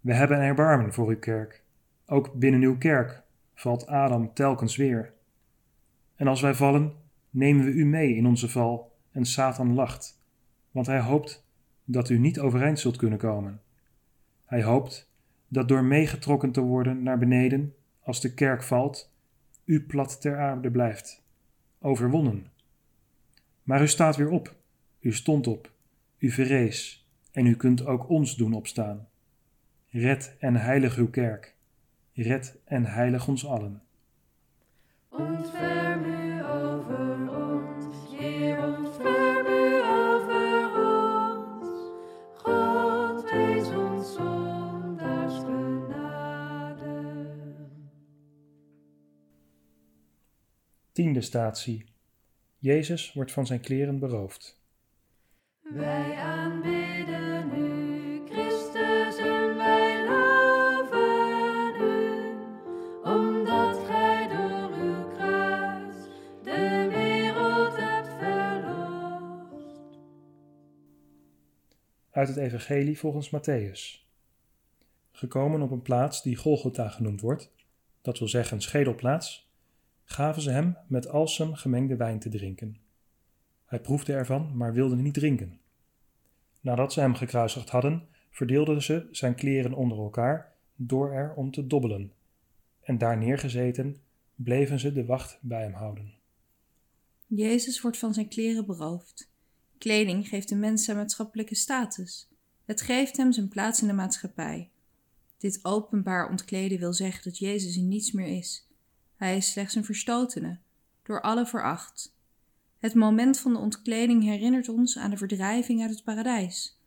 [0.00, 1.62] We hebben erbarmen voor uw kerk,
[2.06, 3.22] ook binnen uw kerk
[3.54, 5.12] valt Adam telkens weer.
[6.16, 6.92] En als wij vallen,
[7.30, 10.20] nemen we u mee in onze val en Satan lacht,
[10.70, 11.46] want hij hoopt
[11.84, 13.60] dat u niet overeind zult kunnen komen.
[14.44, 15.10] Hij hoopt
[15.48, 19.11] dat door meegetrokken te worden naar beneden, als de kerk valt,
[19.64, 21.22] u plat ter aarde blijft,
[21.80, 22.46] overwonnen.
[23.62, 24.54] Maar u staat weer op,
[25.00, 25.72] u stond op,
[26.18, 29.08] u verrees, en u kunt ook ons doen opstaan.
[29.88, 31.52] Red en heilig uw kerk
[32.14, 33.82] red en heilig ons allen.
[50.92, 51.84] Tiende statie.
[52.58, 54.60] Jezus wordt van zijn kleren beroofd.
[55.62, 62.28] Wij aanbidden u, Christus, en wij loven u,
[63.02, 65.96] omdat gij door uw kruis
[66.42, 69.98] de wereld hebt verlost.
[72.10, 74.06] Uit het Evangelie volgens Matthäus.
[75.12, 77.50] Gekomen op een plaats die Golgotha genoemd wordt,
[78.02, 79.50] dat wil zeggen schedelplaats,
[80.12, 82.76] gaven ze hem met alsem gemengde wijn te drinken.
[83.64, 85.60] Hij proefde ervan, maar wilde niet drinken.
[86.60, 91.66] Nadat ze hem gekruisigd hadden, verdeelden ze zijn kleren onder elkaar door er om te
[91.66, 92.12] dobbelen.
[92.80, 93.96] En daar neergezeten,
[94.34, 96.14] bleven ze de wacht bij hem houden.
[97.26, 99.30] Jezus wordt van zijn kleren beroofd.
[99.78, 102.28] Kleding geeft de mens zijn maatschappelijke status.
[102.64, 104.70] Het geeft hem zijn plaats in de maatschappij.
[105.38, 108.66] Dit openbaar ontkleden wil zeggen dat Jezus er niets meer is.
[109.22, 110.58] Hij is slechts een verstotene,
[111.02, 112.14] door alle veracht.
[112.78, 116.78] Het moment van de ontkleding herinnert ons aan de verdrijving uit het paradijs.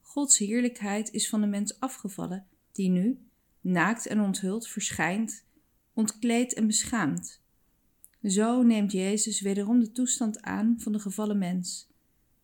[0.00, 3.18] Gods heerlijkheid is van de mens afgevallen, die nu,
[3.60, 5.44] naakt en onthuld, verschijnt,
[5.92, 7.40] ontkleed en beschaamd.
[8.24, 11.88] Zo neemt Jezus wederom de toestand aan van de gevallen mens.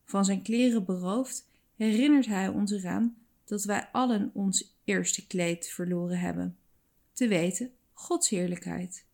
[0.04, 6.18] Van zijn kleren beroofd herinnert hij ons eraan dat wij allen ons eerste kleed verloren
[6.18, 6.56] hebben.
[7.12, 9.08] Te weten, Gods heerlijkheid.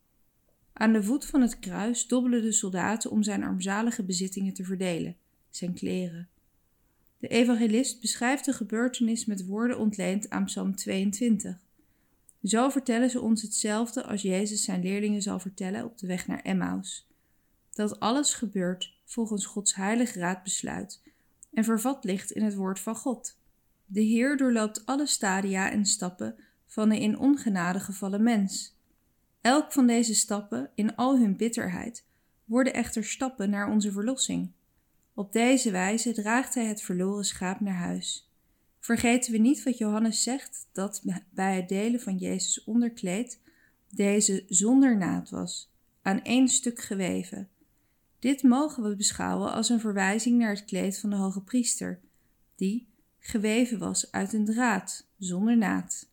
[0.79, 5.16] Aan de voet van het kruis dobbelen de soldaten om zijn armzalige bezittingen te verdelen,
[5.51, 6.29] zijn kleren.
[7.18, 11.59] De evangelist beschrijft de gebeurtenis met woorden ontleend aan Psalm 22.
[12.43, 16.41] Zo vertellen ze ons hetzelfde als Jezus zijn leerlingen zal vertellen op de weg naar
[16.41, 17.09] Emmaus.
[17.72, 21.03] Dat alles gebeurt volgens Gods heilige raad besluit
[21.53, 23.39] en vervat ligt in het woord van God.
[23.85, 28.76] De Heer doorloopt alle stadia en stappen van een in ongenade gevallen mens.
[29.47, 32.05] Elk van deze stappen, in al hun bitterheid,
[32.44, 34.53] worden echter stappen naar onze verlossing.
[35.14, 38.30] Op deze wijze draagt hij het verloren schaap naar huis.
[38.80, 43.40] Vergeten we niet wat Johannes zegt, dat bij het delen van Jezus onderkleed
[43.90, 45.72] deze zonder naad was,
[46.03, 47.49] aan één stuk geweven.
[48.18, 52.01] Dit mogen we beschouwen als een verwijzing naar het kleed van de hoge priester,
[52.57, 52.88] die
[53.18, 56.09] geweven was uit een draad, zonder naad.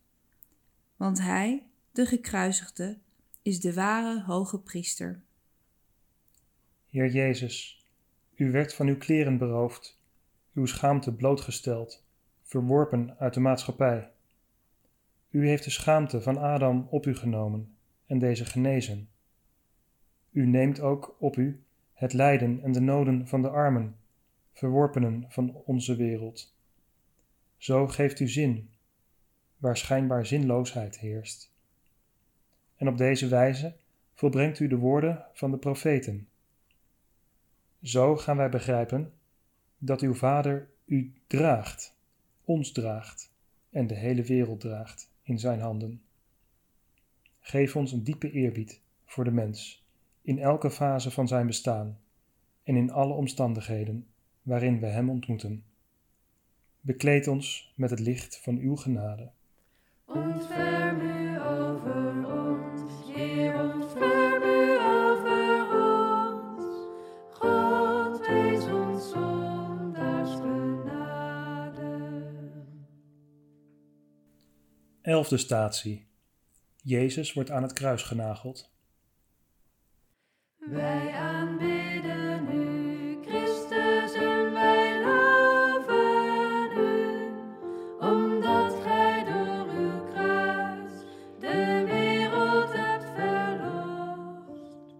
[0.95, 3.01] Want hij, de gekruisigde,
[3.43, 5.21] is de ware hoge priester.
[6.89, 7.85] Heer Jezus,
[8.35, 9.99] u werd van uw kleren beroofd,
[10.53, 12.03] uw schaamte blootgesteld,
[12.41, 14.11] verworpen uit de maatschappij.
[15.29, 17.75] U heeft de schaamte van Adam op u genomen
[18.05, 19.09] en deze genezen.
[20.31, 21.63] U neemt ook op u
[21.93, 23.95] het lijden en de noden van de armen,
[24.51, 26.55] verworpenen van onze wereld.
[27.57, 28.69] Zo geeft u zin,
[29.57, 31.52] waar schijnbaar zinloosheid heerst.
[32.83, 33.75] En op deze wijze
[34.13, 36.27] volbrengt u de woorden van de profeten.
[37.81, 39.13] Zo gaan wij begrijpen
[39.77, 41.97] dat uw Vader u draagt,
[42.45, 43.31] ons draagt
[43.69, 46.01] en de hele wereld draagt in zijn handen.
[47.39, 49.85] Geef ons een diepe eerbied voor de mens
[50.21, 51.99] in elke fase van zijn bestaan
[52.63, 54.07] en in alle omstandigheden
[54.41, 55.63] waarin we hem ontmoeten.
[56.81, 59.31] Bekleed ons met het licht van uw genade.
[75.13, 76.07] Elfde statie.
[76.83, 78.71] Jezus wordt aan het kruis genageld.
[80.57, 87.29] Wij aanbidden u, Christus, en wij loven u,
[87.99, 90.91] omdat gij door uw kruis
[91.39, 94.95] de wereld hebt verlost.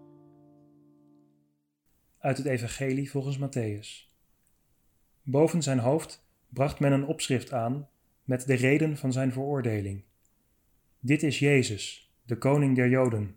[2.18, 4.12] Uit het Evangelie volgens Matthäus.
[5.22, 7.88] Boven zijn hoofd bracht men een opschrift aan
[8.24, 10.02] met de reden van zijn veroordeling.
[11.00, 13.36] Dit is Jezus, de koning der Joden.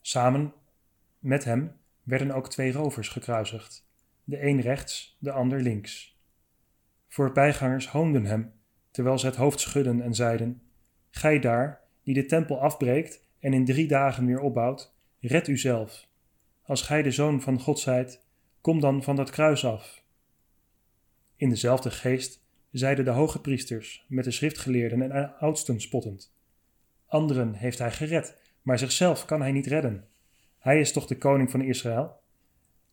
[0.00, 0.52] Samen
[1.18, 3.86] met hem werden ook twee rovers gekruisigd,
[4.24, 6.20] de een rechts, de ander links.
[7.08, 8.52] Voorbijgangers hoonden hem,
[8.90, 10.62] terwijl ze het hoofd schudden en zeiden:
[11.10, 16.08] Gij daar, die de tempel afbreekt en in drie dagen weer opbouwt, red uzelf.
[16.62, 18.24] Als gij de zoon van God zijt,
[18.60, 20.02] kom dan van dat kruis af.
[21.36, 26.32] In dezelfde geest zeiden de hoge priesters met de schriftgeleerden en oudsten spottend:
[27.06, 30.04] Anderen heeft hij gered, maar zichzelf kan hij niet redden.
[30.58, 32.20] Hij is toch de koning van Israël?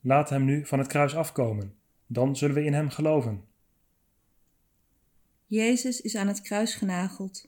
[0.02, 1.76] Laat hem nu van het kruis afkomen,
[2.08, 3.44] dan zullen we in hem geloven.
[5.48, 7.48] Jezus is aan het kruis genageld.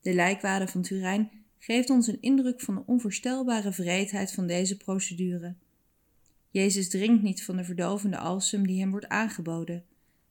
[0.00, 5.54] De lijkwade van Turijn geeft ons een indruk van de onvoorstelbare vreedheid van deze procedure.
[6.50, 9.84] Jezus drinkt niet van de verdovende alsem die hem wordt aangeboden.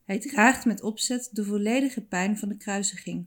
[0.04, 3.26] Hij draagt met opzet de volledige pijn van de kruisiging.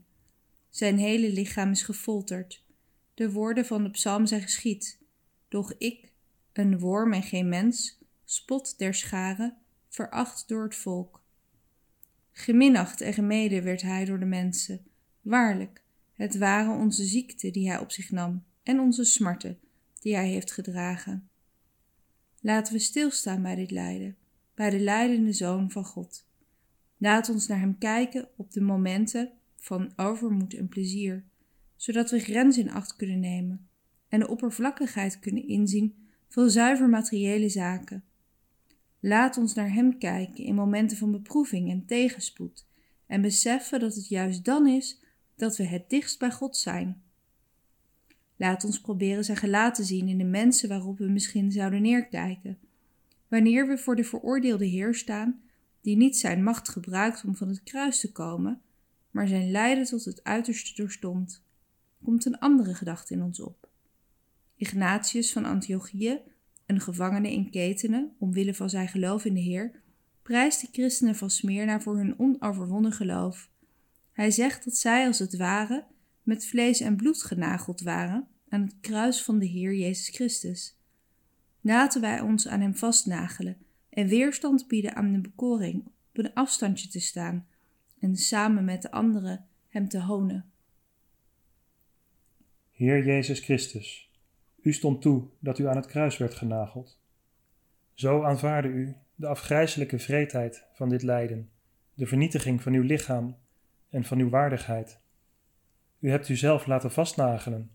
[0.70, 2.64] Zijn hele lichaam is gefolterd.
[3.14, 4.98] De woorden van de psalm zijn geschied.
[5.48, 6.12] Doch ik,
[6.52, 9.56] een worm en geen mens, spot der scharen,
[9.88, 11.22] veracht door het volk.
[12.32, 14.84] Geminacht en gemeden werd hij door de mensen.
[15.20, 19.58] Waarlijk, het waren onze ziekten die hij op zich nam en onze smarten
[20.00, 21.28] die hij heeft gedragen.
[22.40, 24.16] Laten we stilstaan bij dit lijden,
[24.54, 26.25] bij de lijdende Zoon van God.
[27.06, 31.24] Laat ons naar hem kijken op de momenten van overmoed en plezier,
[31.76, 33.68] zodat we grenzen in acht kunnen nemen
[34.08, 35.94] en de oppervlakkigheid kunnen inzien
[36.28, 38.04] van zuiver materiële zaken.
[39.00, 42.66] Laat ons naar Hem kijken in momenten van beproeving en tegenspoed
[43.06, 45.00] en beseffen dat het juist dan is
[45.36, 47.02] dat we het dichtst bij God zijn.
[48.36, 52.58] Laat ons proberen Zijn gelaat te zien in de mensen waarop we misschien zouden neerkijken.
[53.28, 55.40] Wanneer we voor de veroordeelde Heer staan,
[55.86, 58.60] die niet zijn macht gebruikt om van het kruis te komen,
[59.10, 61.42] maar zijn lijden tot het uiterste doorstond,
[62.04, 63.68] komt een andere gedachte in ons op.
[64.56, 66.18] Ignatius van Antiochië,
[66.66, 69.80] een gevangene in ketenen omwille van zijn geloof in de Heer,
[70.22, 73.50] prijst de christenen van Smyrna voor hun onoverwonnen geloof.
[74.12, 75.84] Hij zegt dat zij als het ware
[76.22, 80.76] met vlees en bloed genageld waren aan het kruis van de Heer Jezus Christus.
[81.60, 83.65] Laten wij ons aan hem vastnagelen
[83.96, 87.46] en weerstand bieden aan de bekoring op een afstandje te staan
[88.00, 90.50] en samen met de anderen hem te honen.
[92.72, 94.10] Heer Jezus Christus,
[94.62, 97.00] u stond toe dat u aan het kruis werd genageld.
[97.94, 101.50] Zo aanvaarde u de afgrijselijke vreedheid van dit lijden,
[101.94, 103.36] de vernietiging van uw lichaam
[103.90, 105.00] en van uw waardigheid.
[105.98, 107.70] U hebt uzelf laten vastnagelen.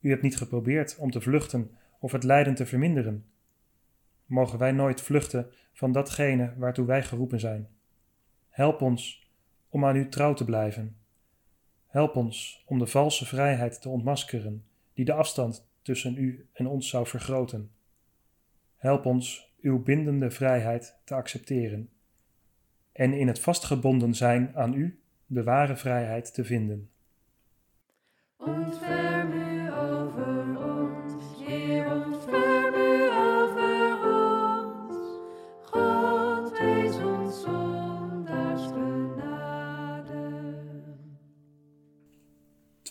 [0.00, 3.31] U hebt niet geprobeerd om te vluchten of het lijden te verminderen.
[4.26, 7.68] Mogen wij nooit vluchten van datgene waartoe wij geroepen zijn.
[8.48, 9.30] Help ons
[9.68, 10.96] om aan u trouw te blijven.
[11.86, 14.64] Help ons om de valse vrijheid te ontmaskeren
[14.94, 17.70] die de afstand tussen u en ons zou vergroten.
[18.76, 21.90] Help ons uw bindende vrijheid te accepteren
[22.92, 26.90] en in het vastgebonden zijn aan u de ware vrijheid te vinden.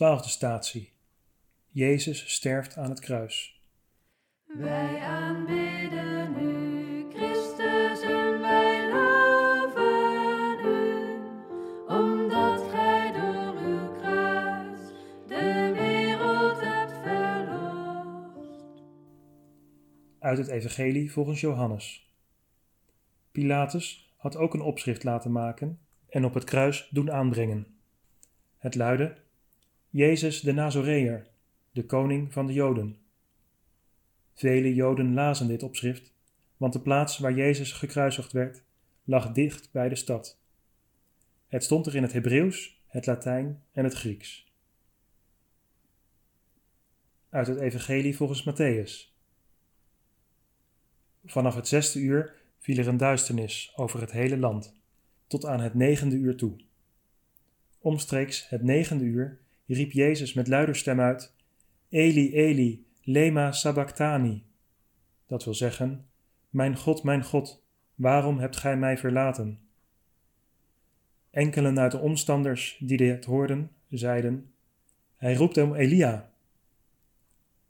[0.02, 0.92] Twaalfde statie.
[1.68, 3.62] Jezus sterft aan het kruis.
[4.46, 11.16] Wij aanbidden u, Christus, en wij loven u,
[11.88, 14.80] omdat gij door uw kruis
[15.28, 18.84] de wereld hebt verlost.
[20.20, 22.14] Uit het Evangelie volgens Johannes.
[23.32, 25.80] Pilatus had ook een opschrift laten maken
[26.10, 27.68] en op het kruis doen aanbrengen.
[28.58, 29.21] Het luidde:
[29.94, 31.28] Jezus de Nazoreër,
[31.72, 32.98] de koning van de Joden.
[34.34, 36.14] Vele Joden lazen dit opschrift,
[36.58, 38.64] want de plaats waar Jezus gekruisigd werd
[39.04, 40.40] lag dicht bij de stad.
[41.48, 44.54] Het stond er in het Hebreeuws, het Latijn en het Grieks.
[47.30, 49.16] Uit het Evangelie volgens Matthäus.
[51.26, 54.74] Vanaf het zesde uur viel er een duisternis over het hele land,
[55.28, 56.56] tot aan het negende uur toe.
[57.80, 59.40] Omstreeks het negende uur
[59.74, 61.34] riep Jezus met luider stem uit:
[61.90, 64.44] Eli, Eli, lema sabachthani.
[65.28, 66.06] Dat wil zeggen:
[66.50, 67.64] Mijn God, mijn God,
[67.96, 69.60] waarom hebt gij mij verlaten?
[71.30, 74.54] Enkelen uit de omstanders die dit hoorden, zeiden:
[75.16, 76.32] Hij roept om Elia.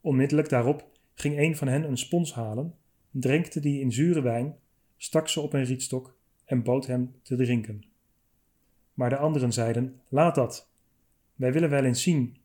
[0.00, 2.74] Onmiddellijk daarop ging een van hen een spons halen,
[3.10, 4.56] drenkte die in zure wijn,
[4.96, 7.84] stak ze op een rietstok en bood hem te drinken.
[8.94, 10.71] Maar de anderen zeiden: Laat dat.
[11.42, 12.36] Wij willen wel eens zien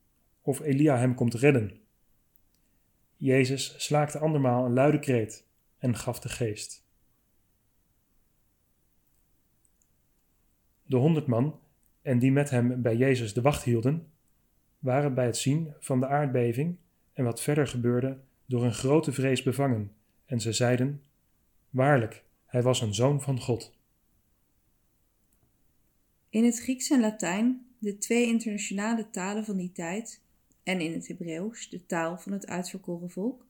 [0.41, 1.80] of Elia hem komt redden.
[3.16, 6.86] Jezus slaakte andermaal een luide kreet en gaf de geest.
[10.84, 11.60] De honderd man
[12.02, 14.12] en die met hem bij Jezus de wacht hielden,
[14.80, 16.78] waren bij het zien van de aardbeving
[17.14, 19.91] en wat verder gebeurde door een grote vrees bevangen,
[20.26, 21.04] en ze zeiden:
[21.70, 23.78] Waarlijk, hij was een zoon van God.
[26.30, 30.22] In het Grieks en Latijn, de twee internationale talen van die tijd,
[30.64, 33.46] en in het Hebreeuws, de taal van het uitverkoren volk,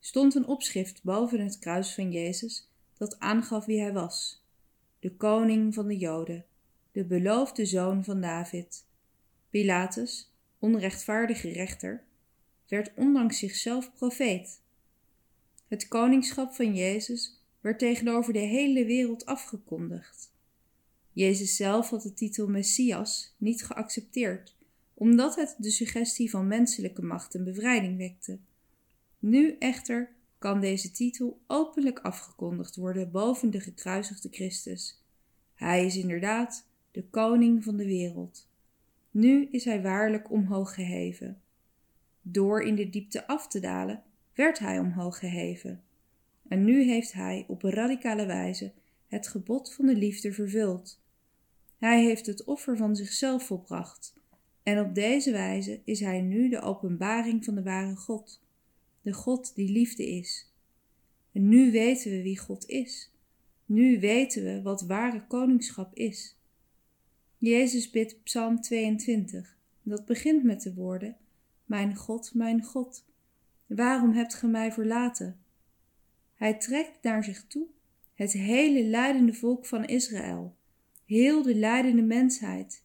[0.00, 4.44] stond een opschrift boven het kruis van Jezus dat aangaf wie hij was:
[4.98, 6.44] de koning van de Joden,
[6.92, 8.86] de beloofde zoon van David.
[9.50, 12.04] Pilatus, onrechtvaardige rechter,
[12.68, 14.62] werd ondanks zichzelf profeet.
[15.68, 20.33] Het koningschap van Jezus werd tegenover de hele wereld afgekondigd.
[21.14, 24.56] Jezus zelf had de titel Messias niet geaccepteerd,
[24.94, 28.38] omdat het de suggestie van menselijke macht en bevrijding wekte.
[29.18, 35.02] Nu echter kan deze titel openlijk afgekondigd worden boven de gekruisigde Christus.
[35.54, 38.48] Hij is inderdaad de koning van de wereld.
[39.10, 41.42] Nu is hij waarlijk omhoog geheven.
[42.22, 44.02] Door in de diepte af te dalen,
[44.34, 45.82] werd hij omhoog geheven.
[46.48, 48.72] En nu heeft hij op radicale wijze
[49.06, 51.02] het gebod van de liefde vervuld.
[51.84, 54.14] Hij heeft het offer van zichzelf volbracht.
[54.62, 58.42] En op deze wijze is hij nu de openbaring van de ware God,
[59.00, 60.52] de God die liefde is.
[61.32, 63.12] En nu weten we wie God is.
[63.64, 66.38] Nu weten we wat ware koningschap is.
[67.38, 69.56] Jezus bidt Psalm 22.
[69.82, 71.16] Dat begint met de woorden:
[71.64, 73.04] Mijn God, mijn God,
[73.66, 75.40] waarom hebt ge mij verlaten?
[76.34, 77.66] Hij trekt naar zich toe
[78.14, 80.56] het hele lijdende volk van Israël,
[81.14, 82.82] heel de lijdende mensheid,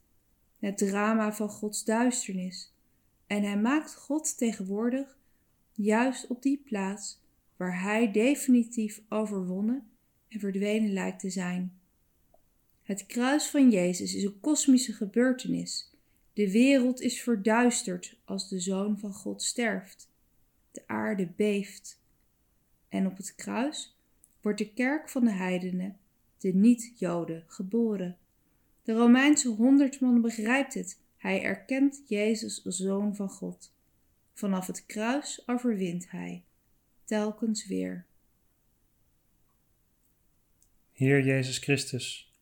[0.58, 2.72] het drama van Gods duisternis.
[3.26, 5.18] En hij maakt God tegenwoordig
[5.72, 7.20] juist op die plaats
[7.56, 9.90] waar hij definitief overwonnen
[10.28, 11.78] en verdwenen lijkt te zijn.
[12.82, 15.90] Het kruis van Jezus is een kosmische gebeurtenis.
[16.32, 20.10] De wereld is verduisterd als de Zoon van God sterft.
[20.70, 22.00] De aarde beeft.
[22.88, 23.98] En op het kruis
[24.40, 25.98] wordt de kerk van de heidenen,
[26.38, 28.18] de niet-Joden, geboren.
[28.82, 30.98] De Romeinse honderdman begrijpt het.
[31.16, 33.72] Hij erkent Jezus als Zoon van God.
[34.32, 36.44] Vanaf het kruis overwint hij,
[37.04, 38.06] telkens weer.
[40.92, 42.34] Heer Jezus Christus,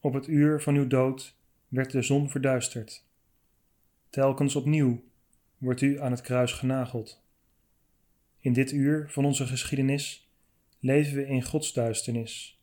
[0.00, 1.36] op het uur van uw dood
[1.68, 3.04] werd de zon verduisterd.
[4.10, 5.02] Telkens opnieuw
[5.58, 7.22] wordt u aan het kruis genageld.
[8.38, 10.30] In dit uur van onze geschiedenis
[10.80, 12.60] leven we in Gods duisternis.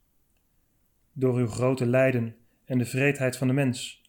[1.13, 2.35] Door uw grote lijden
[2.69, 4.01] en de vreedheid van de mens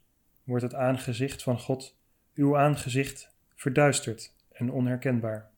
[0.44, 1.98] wordt het aangezicht van God,
[2.34, 5.50] uw aangezicht, verduisterd en onherkenbaar.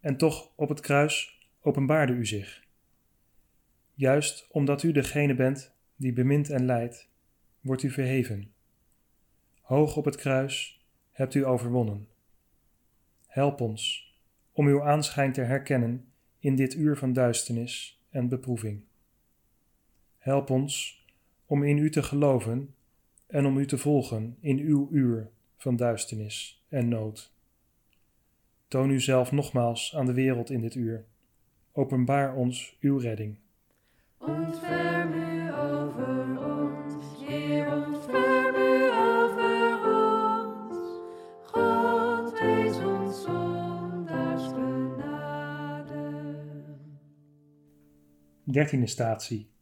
[0.00, 2.64] En toch op het kruis openbaarde u zich.
[3.94, 7.10] Juist omdat u degene bent die bemint en leidt,
[7.60, 8.52] wordt u verheven.
[9.60, 12.08] Hoog op het kruis hebt u overwonnen.
[13.26, 14.12] Help ons
[14.52, 18.84] om uw aanschijn te herkennen in dit uur van duisternis en beproeving.
[20.18, 21.03] Help ons
[21.46, 22.74] om in u te geloven
[23.26, 27.32] en om u te volgen in uw uur van duisternis en nood.
[28.68, 31.04] Toon uzelf nogmaals aan de wereld in dit uur.
[31.72, 33.36] Openbaar ons uw redding.
[34.18, 40.78] Ontferm u over ons, Heer, ontferm u over ons.
[41.42, 46.12] God, wees ons zondaars genade.
[48.44, 49.52] Dertiende statie.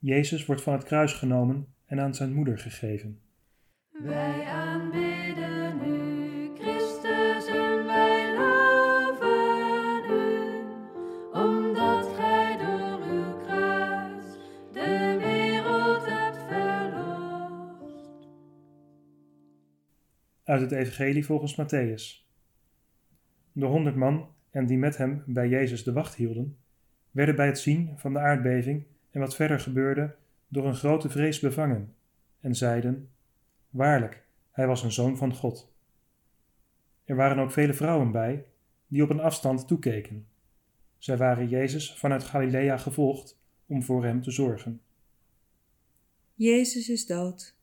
[0.00, 3.20] Jezus wordt van het kruis genomen en aan zijn moeder gegeven.
[3.90, 10.60] Wij aanbidden u, Christus, en wij loven u,
[11.32, 14.24] omdat gij door uw kruis
[14.72, 18.28] de wereld hebt verlost.
[20.44, 22.26] Uit het Evangelie volgens Matthäus.
[23.52, 26.56] De honderd man en die met hem bij Jezus de wacht hielden,
[27.10, 30.14] werden bij het zien van de aardbeving en wat verder gebeurde
[30.48, 31.94] door een grote vrees bevangen
[32.40, 33.10] en zeiden:
[33.70, 35.72] Waarlijk, hij was een zoon van God.
[37.04, 38.46] Er waren ook vele vrouwen bij,
[38.86, 40.26] die op een afstand toekeken.
[40.98, 44.80] Zij waren Jezus vanuit Galilea gevolgd om voor hem te zorgen.
[46.34, 47.56] Jezus is dood.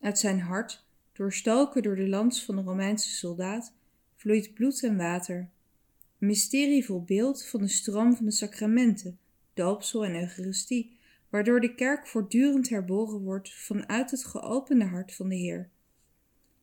[0.00, 3.72] Uit zijn hart, doorstoken door de lans van de Romeinse soldaat,
[4.14, 5.36] vloeit bloed en water.
[6.18, 9.18] Een mysterievol beeld van de stroom van de sacramenten,
[9.56, 10.98] doopsel en eucharistie,
[11.30, 15.70] waardoor de kerk voortdurend herboren wordt vanuit het geopende hart van de Heer.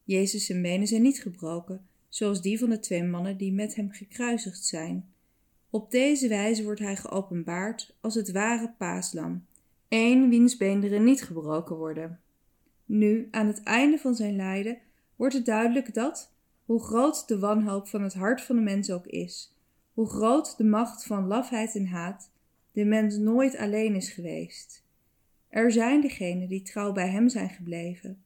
[0.03, 3.91] Jezus' zijn benen zijn niet gebroken, zoals die van de twee mannen die met hem
[3.91, 5.11] gekruisigd zijn.
[5.69, 9.45] Op deze wijze wordt hij geopenbaard als het ware paaslam,
[9.87, 12.19] één wiens beenderen niet gebroken worden.
[12.85, 14.77] Nu, aan het einde van zijn lijden,
[15.15, 16.33] wordt het duidelijk dat,
[16.65, 19.55] hoe groot de wanhoop van het hart van de mens ook is,
[19.93, 22.31] hoe groot de macht van lafheid en haat,
[22.73, 24.83] de mens nooit alleen is geweest.
[25.49, 28.23] Er zijn degenen die trouw bij hem zijn gebleven.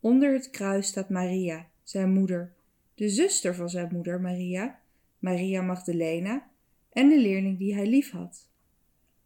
[0.00, 2.52] Onder het kruis staat Maria, zijn moeder,
[2.94, 4.80] de zuster van zijn moeder Maria,
[5.18, 6.50] Maria Magdalena
[6.92, 8.48] en de leerling die hij liefhad.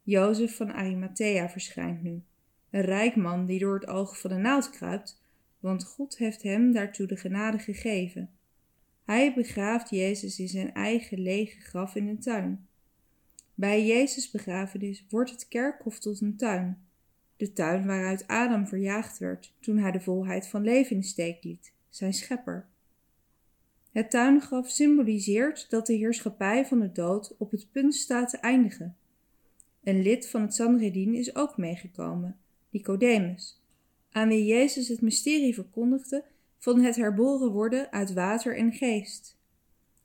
[0.03, 2.23] Jozef van Arimathea verschijnt nu,
[2.71, 5.23] een rijk man die door het oog van de naald kruipt,
[5.61, 8.31] want God heeft hem daartoe de genade gegeven.
[9.05, 12.69] Hij begraaft Jezus in zijn eigen lege graf in een tuin.
[13.61, 16.87] Bij Jezus' begrafenis wordt het kerkhof tot een tuin,
[17.37, 21.73] de tuin waaruit Adam verjaagd werd toen hij de volheid van leven in steek liet,
[21.89, 22.67] zijn schepper.
[23.93, 28.97] Het tuingraf symboliseert dat de heerschappij van de dood op het punt staat te eindigen.
[29.83, 32.37] Een lid van het Sanhedrin is ook meegekomen,
[32.71, 33.61] Nicodemus,
[34.11, 36.25] aan wie Jezus het mysterie verkondigde
[36.59, 39.37] van het herboren worden uit water en geest.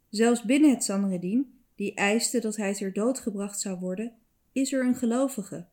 [0.10, 4.13] Zelfs binnen het Sanhedrin, die eiste dat hij ter dood gebracht zou worden,
[4.51, 5.67] is er een gelovige,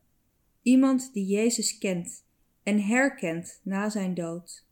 [0.63, 2.25] iemand die Jezus kent
[2.63, 4.67] en herkent na zijn dood.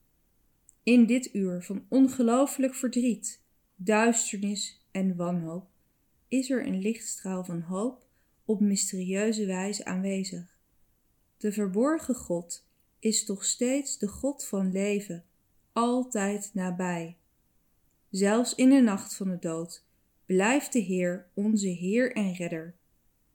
[0.82, 3.40] In dit uur van ongelooflijk verdriet,
[3.76, 5.68] duisternis en wanhoop
[6.28, 8.06] is er een lichtstraal van hoop
[8.44, 10.58] op mysterieuze wijze aanwezig.
[11.36, 12.66] De verborgen God
[12.98, 15.24] is toch steeds de God van leven,
[15.72, 17.16] altijd nabij.
[18.10, 19.84] Zelfs in de nacht van de dood
[20.36, 22.74] blijft de Heer onze Heer en Redder.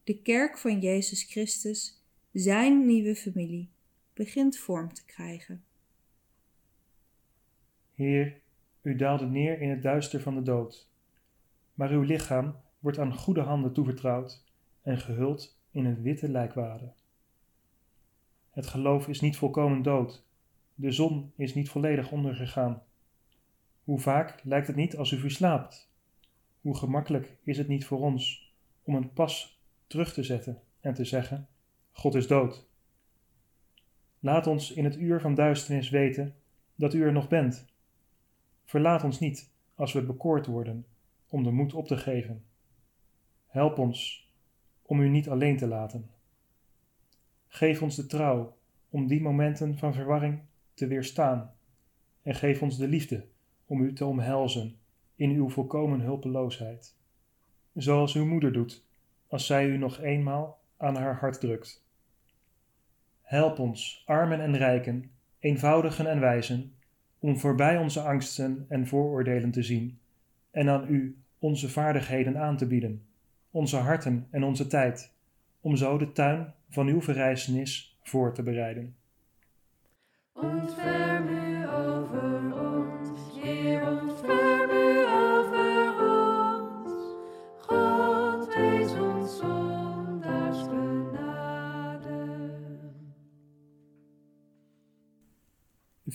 [0.04, 3.70] De kerk van Jezus Christus, zijn nieuwe familie,
[4.14, 5.64] begint vorm te krijgen.
[7.94, 8.42] Heer,
[8.82, 10.90] u daalde neer in het duister van de dood,
[11.74, 14.44] maar uw lichaam wordt aan goede handen toevertrouwd
[14.82, 16.94] en gehuld in een witte lijkwade.
[18.50, 20.26] Het geloof is niet volkomen dood,
[20.76, 22.84] de zon is niet volledig ondergegaan.
[23.84, 25.94] Hoe vaak lijkt het niet als u verslaapt?
[26.66, 28.54] Hoe gemakkelijk is het niet voor ons
[28.84, 31.48] om een pas terug te zetten en te zeggen:
[31.92, 32.68] God is dood.
[34.20, 36.36] Laat ons in het uur van duisternis weten
[36.76, 37.66] dat u er nog bent.
[38.64, 40.86] Verlaat ons niet als we bekoord worden
[41.30, 42.44] om de moed op te geven.
[43.48, 44.30] Help ons
[44.82, 46.10] om u niet alleen te laten.
[47.48, 48.58] Geef ons de trouw
[48.90, 50.42] om die momenten van verwarring
[50.74, 51.54] te weerstaan.
[52.22, 53.28] En geef ons de liefde
[53.66, 54.80] om u te omhelzen
[55.16, 56.96] in uw volkomen hulpeloosheid.
[57.74, 58.84] Zoals uw moeder doet
[59.28, 61.84] als zij u nog eenmaal aan haar hart drukt.
[63.22, 66.74] Help ons, armen en rijken, eenvoudigen en wijzen,
[67.20, 70.00] om voorbij onze angsten en vooroordelen te zien
[70.52, 73.06] en aan u onze vaardigheden aan te bieden,
[73.52, 75.14] onze harten en onze tijd,
[75.62, 78.96] om zo de tuin van uw verrijzenis voor te bereiden.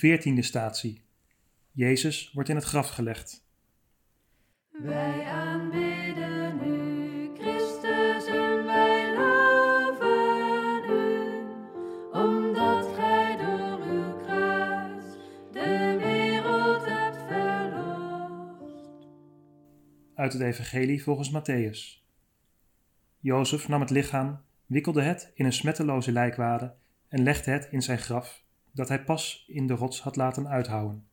[0.01, 1.03] Veertiende statie.
[1.71, 3.45] Jezus wordt in het graf gelegd.
[4.71, 11.49] Wij aanbidden u, Christus, en wij loven u,
[12.13, 15.05] omdat gij door uw kruis
[15.53, 19.07] de wereld hebt verlost.
[20.15, 22.05] Uit het Evangelie volgens Matthäus.
[23.19, 26.75] Jozef nam het lichaam, wikkelde het in een smetteloze lijkwade
[27.09, 31.07] en legde het in zijn graf, dat hij pas in de rots had laten uithouwen.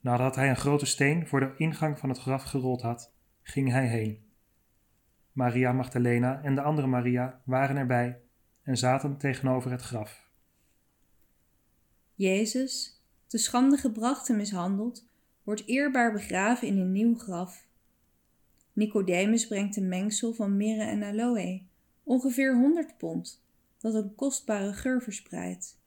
[0.00, 3.86] Nadat hij een grote steen voor de ingang van het graf gerold had, ging hij
[3.86, 4.24] heen.
[5.32, 8.20] Maria Magdalena en de andere Maria waren erbij
[8.62, 10.28] en zaten tegenover het graf.
[12.14, 15.06] Jezus, te schande gebracht en mishandeld,
[15.42, 17.66] wordt eerbaar begraven in een nieuw graf.
[18.72, 21.66] Nicodemus brengt een mengsel van mirre en aloë,
[22.02, 23.44] ongeveer 100 pond,
[23.78, 25.82] dat een kostbare geur verspreidt.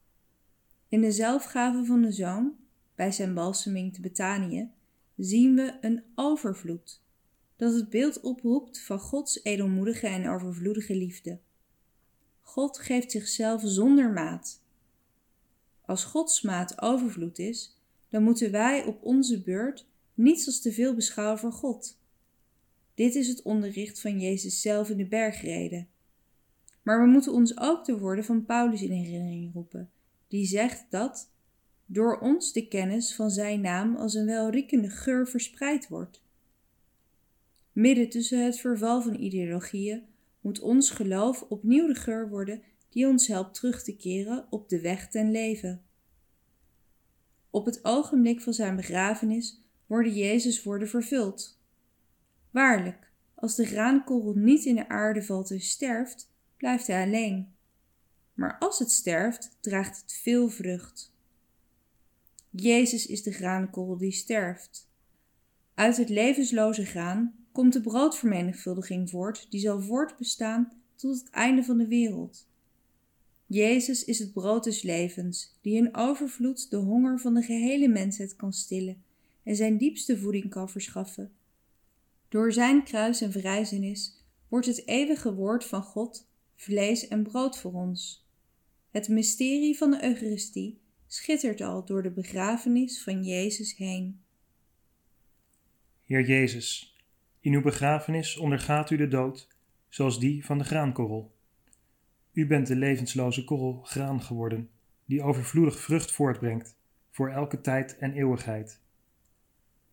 [0.89, 2.55] In de zelfgave van de zoon,
[2.95, 4.71] bij zijn balseming te Betanië,
[5.15, 7.01] zien we een overvloed,
[7.55, 11.39] dat het beeld oproept van Gods edelmoedige en overvloedige liefde.
[12.41, 14.61] God geeft zichzelf zonder maat.
[15.81, 17.77] Als Gods maat overvloed is,
[18.09, 21.99] dan moeten wij op onze beurt niets als te veel beschouwen voor God.
[22.93, 25.88] Dit is het onderricht van Jezus zelf in de bergreden.
[26.83, 29.91] Maar we moeten ons ook de woorden van Paulus in herinnering roepen,
[30.28, 31.32] die zegt dat
[31.86, 36.21] door ons de kennis van zijn naam als een welriekende geur verspreid wordt.
[37.71, 40.03] Midden tussen het verval van ideologieën
[40.41, 44.82] moet ons geloof opnieuw de geur worden die ons helpt terug te keren op de
[44.82, 45.82] weg ten leven.
[47.49, 51.61] Op het ogenblik van zijn begrafenis worden Jezus' woorden vervuld.
[52.51, 57.55] Waarlijk, als de graankorrel niet in de aarde valt en sterft, blijft hij alleen.
[58.38, 61.13] Maar als het sterft, draagt het veel vrucht.
[62.49, 64.89] Jezus is de graankorrel die sterft.
[65.73, 71.77] Uit het levensloze graan komt de broodvermenigvuldiging voort, die zal voortbestaan tot het einde van
[71.77, 72.47] de wereld.
[73.45, 78.35] Jezus is het brood des levens, die in overvloed de honger van de gehele mensheid
[78.35, 79.03] kan stillen
[79.43, 81.31] en zijn diepste voeding kan verschaffen.
[82.29, 87.73] Door zijn kruis en verrijzenis wordt het eeuwige woord van God vlees en brood voor
[87.73, 88.26] ons.
[88.91, 94.21] Het mysterie van de Eucharistie schittert al door de begrafenis van Jezus heen.
[96.03, 96.97] Heer Jezus,
[97.39, 99.47] in uw begrafenis ondergaat u de dood,
[99.89, 101.35] zoals die van de graankorrel.
[102.33, 104.69] U bent de levensloze korrel graan geworden,
[105.05, 106.77] die overvloedig vrucht voortbrengt,
[107.11, 108.81] voor elke tijd en eeuwigheid.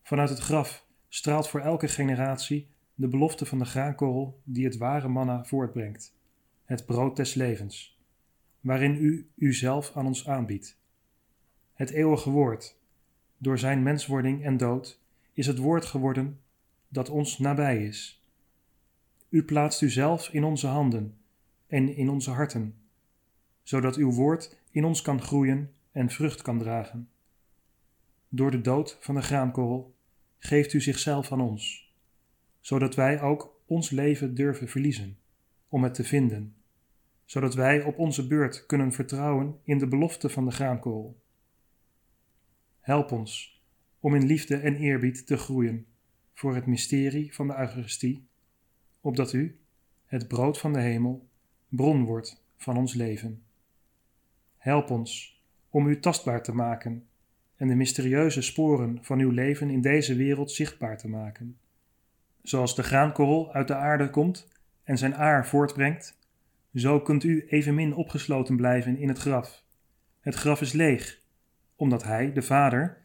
[0.02, 5.08] Vanuit het graf straalt voor elke generatie de belofte van de graankorrel die het ware
[5.08, 6.16] manna voortbrengt,
[6.64, 7.93] het brood des levens,
[8.64, 10.78] waarin u uzelf aan ons aanbiedt.
[11.74, 12.76] Het eeuwige woord,
[13.38, 15.00] door zijn menswording en dood,
[15.32, 16.40] is het woord geworden
[16.88, 18.24] dat ons nabij is.
[19.28, 21.16] U plaatst uzelf in onze handen
[21.66, 22.74] en in onze harten,
[23.62, 27.08] zodat uw woord in ons kan groeien en vrucht kan dragen.
[28.28, 29.94] Door de dood van de graankorrel
[30.38, 31.92] geeft u zichzelf aan ons,
[32.60, 35.18] zodat wij ook ons leven durven verliezen,
[35.68, 36.54] om het te vinden,
[37.24, 41.22] zodat wij op onze beurt kunnen vertrouwen in de belofte van de graankorrel.
[42.80, 43.62] Help ons
[44.00, 45.86] om in liefde en eerbied te groeien
[46.32, 48.26] voor het mysterie van de Eucharistie,
[49.00, 49.58] opdat u,
[50.06, 51.28] het brood van de hemel,
[51.68, 53.42] bron wordt van ons leven.
[54.56, 57.06] Help ons om u tastbaar te maken
[57.56, 61.58] en de mysterieuze sporen van uw leven in deze wereld zichtbaar te maken.
[62.42, 64.48] Zoals de graankorrel uit de aarde komt
[64.82, 66.18] en zijn aar voortbrengt,
[66.74, 69.64] zo kunt u evenmin opgesloten blijven in het graf.
[70.20, 71.20] Het graf is leeg,
[71.76, 73.02] omdat Hij, de Vader,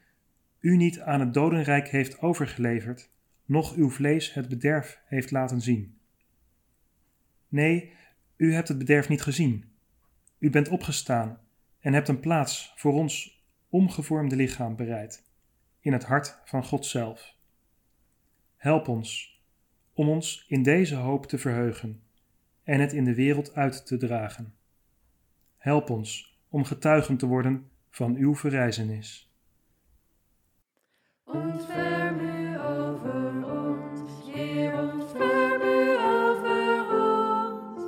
[0.59, 3.09] u niet aan het dodenrijk heeft overgeleverd,
[3.45, 5.97] noch uw vlees het bederf heeft laten zien.
[7.47, 7.93] Nee,
[8.37, 9.65] u hebt het bederf niet gezien.
[10.39, 11.39] U bent opgestaan
[11.79, 15.23] en hebt een plaats voor ons omgevormde lichaam bereid,
[15.79, 17.35] in het hart van God zelf.
[18.55, 19.39] Help ons
[19.93, 22.01] om ons in deze hoop te verheugen
[22.69, 24.53] en het in de wereld uit te dragen.
[25.57, 29.33] Help ons om getuigen te worden van uw verrijzenis.
[31.23, 37.83] Ontferm u over ons, Heer, ontferm u over ons.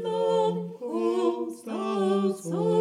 [0.02, 2.75] Lamp ons als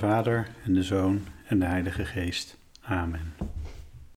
[0.00, 2.56] de Vader en de Zoon en de Heilige Geest.
[2.82, 3.35] Amen.